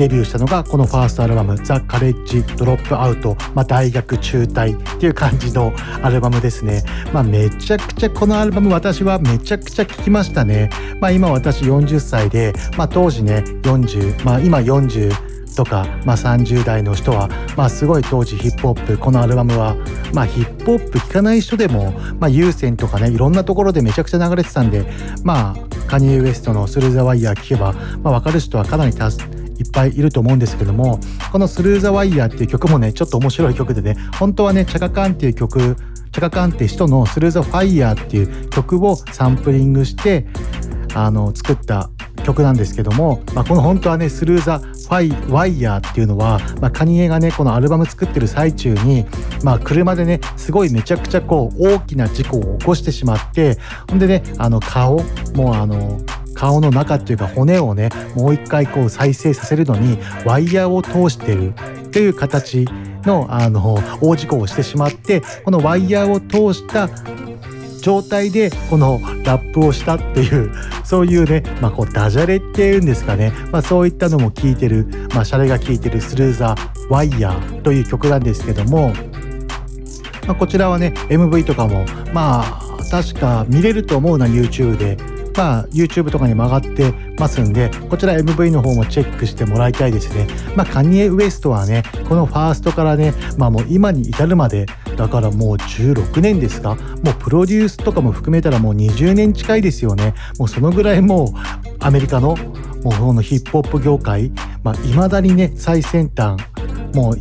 [0.02, 5.72] デビューしたのがこのファーストアルバム「ザ・カレッジ・ドロップアウト」まあ、大学中退っていう感じの
[6.02, 6.82] アルバムですね、
[7.12, 15.12] まあ、めちゃくちゃこのアルバム私はめちゃくちゃ聴きましたね、まあ、今私40歳で、まあ、当時ね40、まあ、今40
[15.54, 19.76] とか、まあ、30代の人は、まあ、すごい当時ヒップホップこのアルバムは、
[20.12, 24.84] まあ、ヒップホップ聴かない人でも、まあ、有線とかねいろんなところでめちゃくちゃ流れてたんで
[25.22, 27.72] まあカニエ・ウエストの「スルー・ザ・ワイヤー」聴けば、
[28.02, 29.10] まあ、分かる人はかなり多
[29.62, 31.00] いっぱいいると思うんですけども
[31.30, 35.76] この「スルー・ザ・ワイヤー」っていう曲もねちょっと面白い曲でね本当はねチャカカンっていう曲
[36.12, 40.26] チャカカンって人の「スルー・ザ・ファイヤー」っていう曲をサンプリングして
[40.94, 41.90] あの作った
[42.22, 49.06] 曲なんですけども、まあ、この本当はね「スルー・ザ・ファイ・ワイヤー」っていうのは、まあ、カニエがねこのアルバム作ってる最中に、
[49.42, 53.58] まあ、車でねすごいめちゃくちゃこう大きな事故を起こしてしまって
[53.88, 55.02] ほんでねあの顔
[55.34, 55.98] もうあの
[56.42, 61.54] 顔の中っていうか骨をねもう一回こう再生させるのにワイヤーを通してる
[61.86, 62.66] っていう形
[63.04, 66.88] のあの大事故をしてしまってこのワイヤーを通した
[67.80, 78.92] 状態でこのラップをしたっていうそういうね、まあ、こうダジャレっていうんですかね、まあ、そういったのも聞いてる、まあ、シャレが効いてる「スルーザーワイヤー」という曲なんですけども、
[80.26, 85.21] まあ、こちらはね MV とかもまあ確か見れると思うな YouTube で。
[85.36, 90.26] まあ、YouTube とかに曲がってますんでこちら MV の方もチェックしてもらいたいですね。
[90.56, 94.66] まあ、カニエ・ウエストはねこのファーストからね、まあ、もう今に至るまで
[94.96, 100.14] だからもう16年ですかもうプロデュースとかも含めたらもう20年近いですよね。
[100.38, 101.28] もうそのぐらいもう
[101.80, 102.36] アメリカの
[102.82, 106.36] もうこのヒップホップ業界い、まあ、未だにね最先端
[106.94, 107.18] もう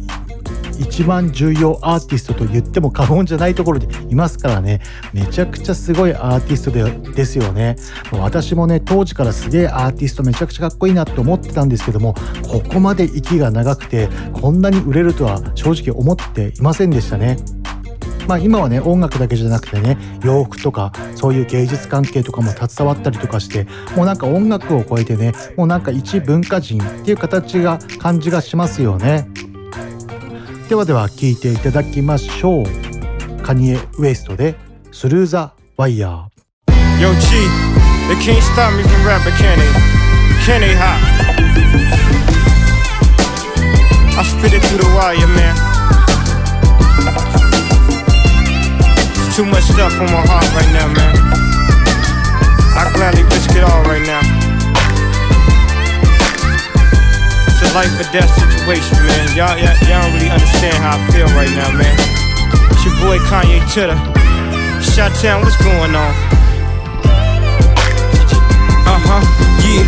[0.81, 4.81] 一番重要アーティストと言っても過言じゃないところでいますからね。
[5.13, 7.75] めちゃくちゃすごいアーティストでですよね。
[8.11, 17.37] 私もね当時からすげえアーティストめちゃくちゃかっこいいなって思ってたんですけどもここまで息が長くてこんなに売れるとは正直思っていませんでしたね。
[18.27, 29.27] まあ、今はね音楽だけじゃなくてね洋服とかそういう芸術関係とかも携わったりとかしてもうなんか音楽を超えてねもうなんか一文化人っていう形が感じがしますよね。
[30.71, 34.55] ではでは聴いていただきましょうカニエ・ウエストで
[34.93, 36.23] 「スルー・ザ・ワイヤー」
[36.97, 37.27] Yo, G,
[38.07, 39.67] they can't stop me from rapping, can they?
[40.45, 40.95] Can they hop?
[44.17, 45.57] I spit it through the wire, man.
[49.27, 51.17] It's too much stuff on my heart right now, man.
[52.77, 54.30] I gladly risk it all right now.
[57.73, 59.31] Life or death situation, man.
[59.35, 61.95] Y'all, y'all, y'all don't really understand how I feel right now, man.
[62.71, 63.95] It's your boy Kanye Titter.
[64.83, 65.11] Shot
[65.43, 66.11] what's going on?
[68.83, 69.23] Uh huh,
[69.63, 69.87] yeah,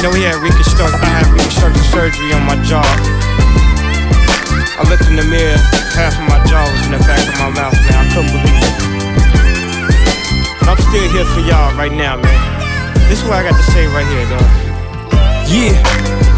[0.00, 2.80] You know, he had reconstruct, I had reconstructive surgery on my jaw.
[4.80, 5.60] I looked in the mirror,
[5.92, 8.00] half of my jaw was in the back of my mouth, man.
[8.00, 8.80] I couldn't believe it.
[10.56, 12.40] But I'm still here for y'all right now, man.
[13.10, 14.48] This is what I got to say right here, though.
[15.52, 16.29] Yeah.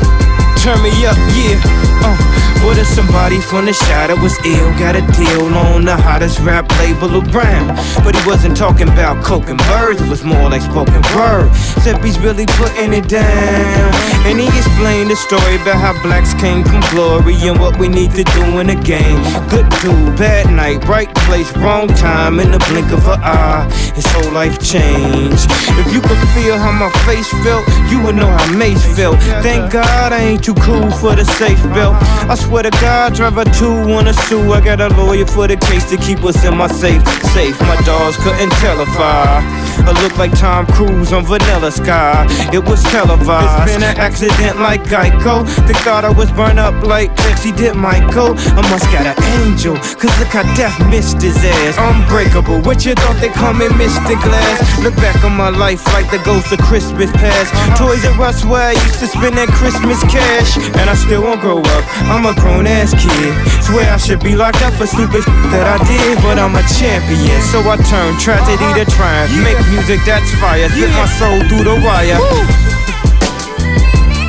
[0.63, 1.59] Turn me up, yeah.
[2.07, 2.17] Uh,
[2.63, 4.71] what if somebody from the shadow was ill?
[4.79, 7.75] Got a deal on the hottest rap label around.
[8.05, 11.53] But he wasn't talking about coke and birds, it was more like spoken word.
[11.83, 13.91] Said he's really putting it down.
[14.23, 18.13] And he explained the story about how blacks came from glory and what we need
[18.13, 19.19] to do in the game.
[19.51, 23.67] Good dude, bad night, right place, wrong time, in the blink of an eye.
[23.97, 25.51] His whole life changed.
[25.83, 29.19] If you could feel how my face felt, you would know how Mace felt.
[29.43, 31.95] Thank God I ain't too cool for the safe belt.
[32.29, 34.53] I swear to God, driver two wanna sue.
[34.53, 37.03] I got a lawyer for the case to keep us in my safe.
[37.33, 39.41] Safe, my dogs couldn't tell if I.
[39.87, 42.27] I look like Tom Cruise on Vanilla Sky.
[42.53, 43.69] It was televised.
[43.69, 45.45] It's been an accident like Geico.
[45.67, 48.35] They thought I was burned up like Pepsi did Michael.
[48.59, 51.77] I must got an angel, cause look how death missed his ass.
[51.79, 54.15] Unbreakable, what you thought they call me Mr.
[54.23, 54.59] Glass?
[54.83, 57.51] Look back on my life like the ghost of Christmas past.
[57.79, 60.41] Toys R Us where I used to spend that Christmas cash.
[60.74, 63.32] And I still won't grow up, I'm a grown ass kid.
[63.62, 65.22] Swear I should be locked up for stupid
[65.55, 67.38] that I did, but I'm a champion.
[67.55, 69.30] So I turn tragedy to triumph.
[69.47, 72.18] Make music that's fire, spit my soul through the wire.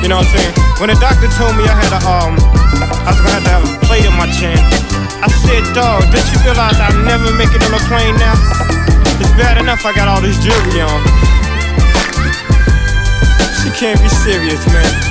[0.00, 0.54] You know what I'm saying?
[0.78, 2.38] When the doctor told me I had a um
[3.04, 4.56] I was gonna have to have a plate in my chin.
[5.18, 8.38] I said, dog, don't you realize I'll never make it on a plane now?
[9.18, 11.00] It's bad enough I got all this jewelry on.
[13.60, 15.03] She can't be serious, man.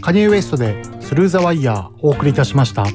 [0.00, 2.86] カニエ・ウエストで「スルー・ザ・ワイヤー」お送りいたしました。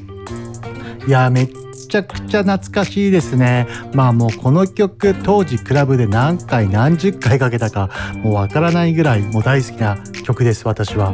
[1.07, 1.49] いやめっ
[1.89, 3.67] ちゃくちゃ懐かしいですね。
[3.93, 7.89] まあもうこの曲当時クラブで何回何十回かけたか
[8.23, 11.13] もうわからないぐらいもう大好きな曲です私は。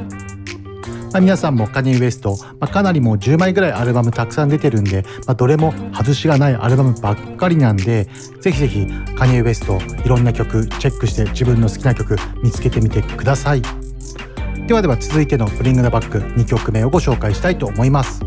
[1.12, 8.08] まあ、皆さんもカニ・ウエスト、まあ、かなりもう10枚ぐらいアルバムたくさん出てるんで、まあ、どれも外しがないアルバムばっかりなんで
[8.42, 13.62] ぜひぜひカニ・ウエストいろんな曲チェックして自分の好きな曲見つけてみてください。
[14.68, 18.24] ではでは続いての「ブリング・ダ・バック」2曲目をご紹介したいと思います、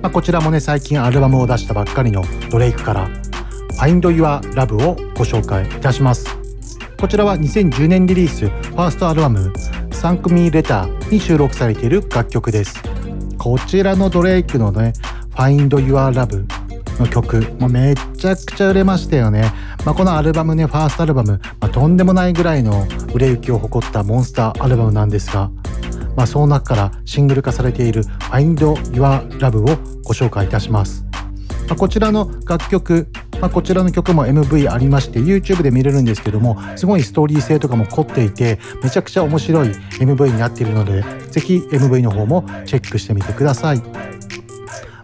[0.00, 3.08] まあ、こちらもね最近アルバムを出したばっかりのドレイクから
[3.78, 6.24] 「Find Your Love」をご紹介いたします。
[6.98, 9.52] こちらは2010年リリースファーストアルバム
[10.00, 12.82] サンクミーレターに収録されている楽曲です。
[13.36, 14.94] こちらのドレイクのね、
[15.34, 16.46] Find Your Love
[16.98, 19.52] の曲、もうめちゃくちゃ売れましたよね。
[19.84, 25.50] まあ、このアルバムね、ファーストアルバム、まあ、とんでもないぐらいの売れ行きを誇ったモンスターアルバムなんですが、
[26.16, 29.64] まあ、その中からシングル化されている Find Your Love を
[30.04, 31.04] ご紹介いたします。
[31.68, 33.06] まあ、こちらの楽曲、
[33.40, 43.82] まあ、こちらの曲も MV ありまして YouTube で見れるんですけどもすごいストーリー性とかも凝っていてめちゃくちゃ面白い MV になっているのでぜひ MV の方もチェックしてみてください。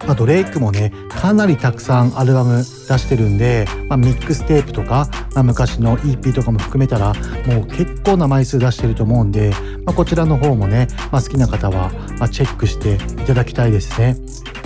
[0.07, 7.13] あ、ドレイクもねかなりたくさんアルバム出してるんで、まあ、ミックステープとか、まあ、昔の EP とかも含めたら
[7.45, 9.51] もう結構な枚数出してると思うんで、
[9.85, 11.91] まあ、こちらの方もね、ま、好きな方は、
[12.29, 14.15] チェックしていただきたいですね。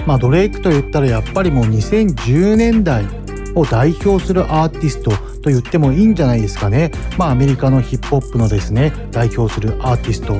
[0.05, 3.05] まあ、ドレイクと言ったらやっぱりもう2010年代
[3.56, 6.91] を代表するアーティストと言ってもいいんじゃないですかね。
[7.18, 10.38] まあアメリカのヒップホップのですね、代表するアーティスト。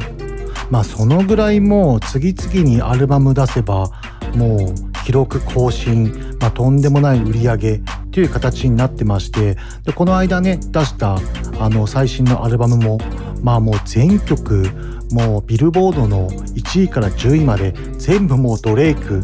[0.70, 3.92] まあそのぐらいもう次々にアルバム出せば
[4.36, 7.82] もう記録更新、まあ、とんでもない売り上げ
[8.12, 11.18] という形になってましてでこの間ね出した
[11.60, 12.98] あの最新のアルバムも
[13.42, 14.70] まあもう全曲
[15.12, 19.24] もうビルボードの1位から10位まで全部もうドレイク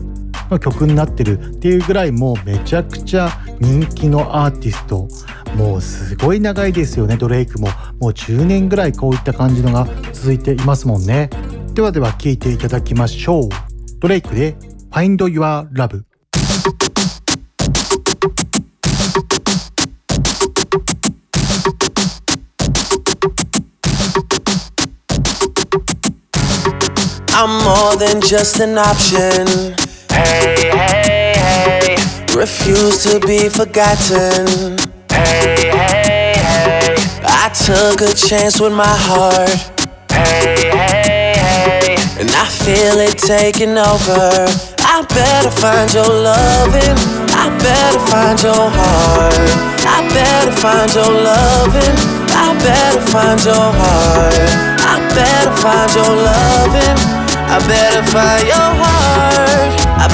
[0.49, 3.29] の曲になってるっていうぐらいもうめちゃくちゃ
[3.59, 5.07] 人気のアーティスト。
[5.55, 7.67] もうすごい長いですよねドレイクも。
[7.99, 11.29] もう10年ぐらいこういった感じのが続いていますもんね。
[11.73, 13.49] ではでは聴いていただきましょう。
[13.99, 14.55] ドレイクで
[14.91, 16.03] Find Your Love
[27.39, 29.86] I'm more than just an option.
[30.17, 31.95] Hey, hey, hey.
[32.35, 34.77] Refuse to be forgotten.
[35.11, 36.95] Hey, hey, hey.
[37.23, 39.49] I took a chance with my heart.
[40.11, 41.95] Hey, hey, hey.
[42.19, 44.47] And I feel it taking over.
[44.81, 46.97] I better find your loving.
[47.43, 49.37] I better find your heart.
[49.85, 51.95] I better find your loving.
[52.33, 54.33] I better find your heart.
[54.81, 56.97] I better find your loving.
[57.53, 59.46] I better find your heart.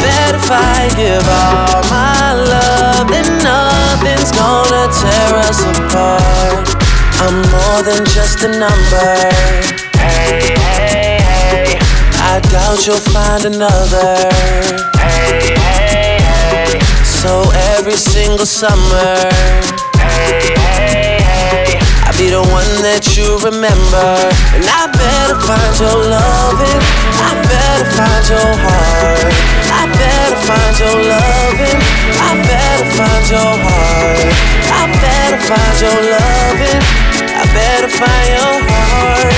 [0.04, 6.68] Bet if I give all my love, then nothing's gonna tear us apart.
[7.24, 9.12] I'm more than just a number.
[9.96, 11.80] Hey, hey, hey.
[12.32, 14.12] I doubt you'll find another.
[15.00, 16.80] Hey, hey, hey.
[17.06, 19.16] So every single summer.
[19.96, 21.03] Hey, hey.
[22.18, 24.08] Be the one that you remember.
[24.54, 26.82] And I better find your loving.
[27.20, 29.34] I better find your heart.
[29.74, 31.80] I better find your loving.
[32.22, 34.30] I better find your heart.
[34.70, 36.82] I better find your loving.
[37.34, 39.34] I better find your heart.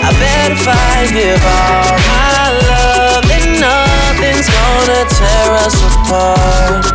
[0.00, 6.86] I bet if I give all my love, then nothing's gonna tear us apart.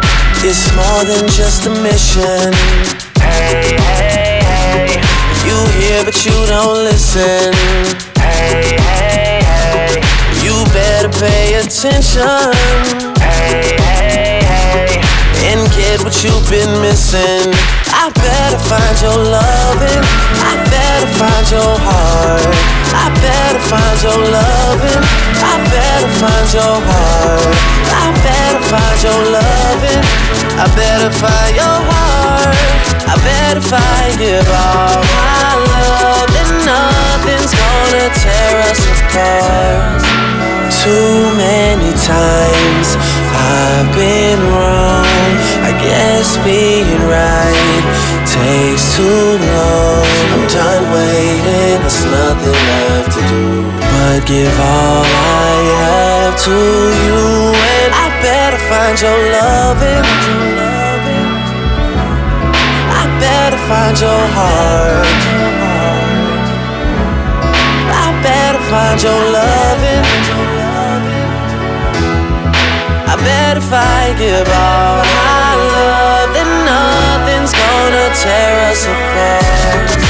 [0.43, 2.51] It's more than just a mission.
[3.19, 5.14] Hey, hey, hey.
[5.47, 7.53] You hear, but you don't listen.
[8.17, 10.01] Hey, hey, hey.
[10.43, 12.53] You better pay attention.
[13.19, 14.04] Hey, hey.
[15.43, 17.51] And get what you've been missing.
[17.91, 20.03] I better find your loving.
[20.39, 22.55] I better find your heart.
[22.95, 25.03] I better find your loving.
[25.43, 27.55] I better find your heart.
[27.91, 30.03] I better find your loving.
[30.57, 32.55] I better find your heart.
[33.07, 40.01] I better find give all my love, and nothing's gonna tear us apart.
[40.81, 42.97] Too many times
[43.31, 44.94] I've been wrong.
[46.15, 47.83] I being right
[48.23, 50.05] takes too long.
[50.31, 53.45] I'm done waiting, there's nothing left to do.
[53.91, 56.57] But give all I have to
[57.03, 60.05] you, and I better find your loving.
[62.95, 65.19] I better find your heart.
[67.91, 70.05] I better find your loving.
[73.11, 75.54] I bet if I give all then
[77.53, 80.04] gonna tear us apart.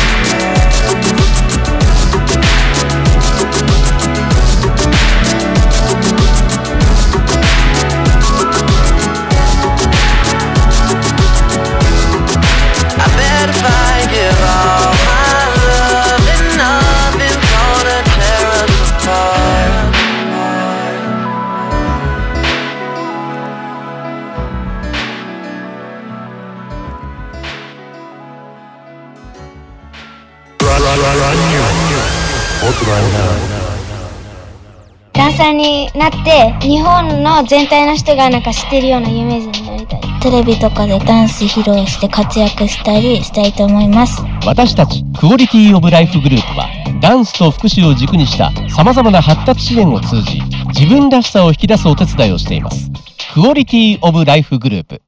[35.96, 40.02] なって日本の全体の人がなんか知ってるような有名人になりたい。
[40.22, 44.22] テレビとかでダンス披露して活躍したりしたいと思います。
[44.46, 46.68] 私たちクオリティオブライフグループは
[47.02, 52.92] ダンスと福祉を軸にした様々な発達支援を通じ自分らしさを引き出すお手伝いをしています。
[53.34, 55.02] クオリティオブライフグループ。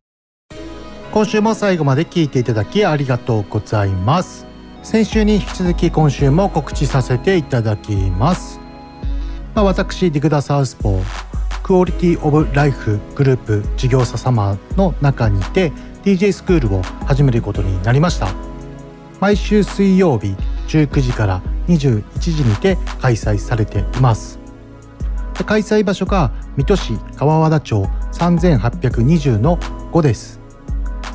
[1.11, 4.45] 今週も最後まで聞いていただきありがとうございます。
[4.83, 8.56] 先週に引き続き今週も告知させていただきます、
[9.57, 11.03] まあ、私ディグダサウスポー
[11.63, 15.71] クオリティオブライフグループ事業者様の中にて
[16.03, 18.27] DJ スクールを始めることになりました。
[19.19, 20.35] 毎週水曜日
[20.67, 24.37] 19時から21時にて開催されています。
[25.47, 27.81] 開催場所が水戸市川和田町
[28.13, 29.57] 3820の
[29.91, 30.39] 5です。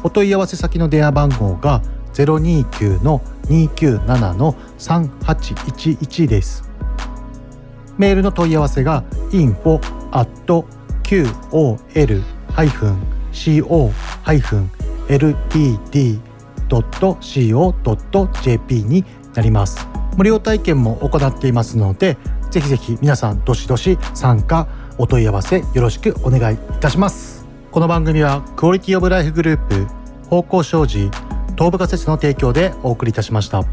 [0.03, 1.80] お問い合わせ先の電話番号が
[2.14, 6.72] 029の297の3811です。
[7.99, 9.80] メールの問い合わせが info
[10.12, 10.28] at
[11.03, 11.95] qol-ltd.co.jp
[18.84, 19.86] になります。
[20.16, 22.16] 無料体験も行っていますので、
[22.51, 24.68] ぜひぜひ皆さんどしどし参加、
[24.99, 27.47] お問い合わせよろしくお願いいたします。
[27.70, 29.86] この番組はクオリティオブライフグループ
[30.28, 31.11] 方向障子
[31.55, 33.64] 東部仮説の提供でお送りいたしました。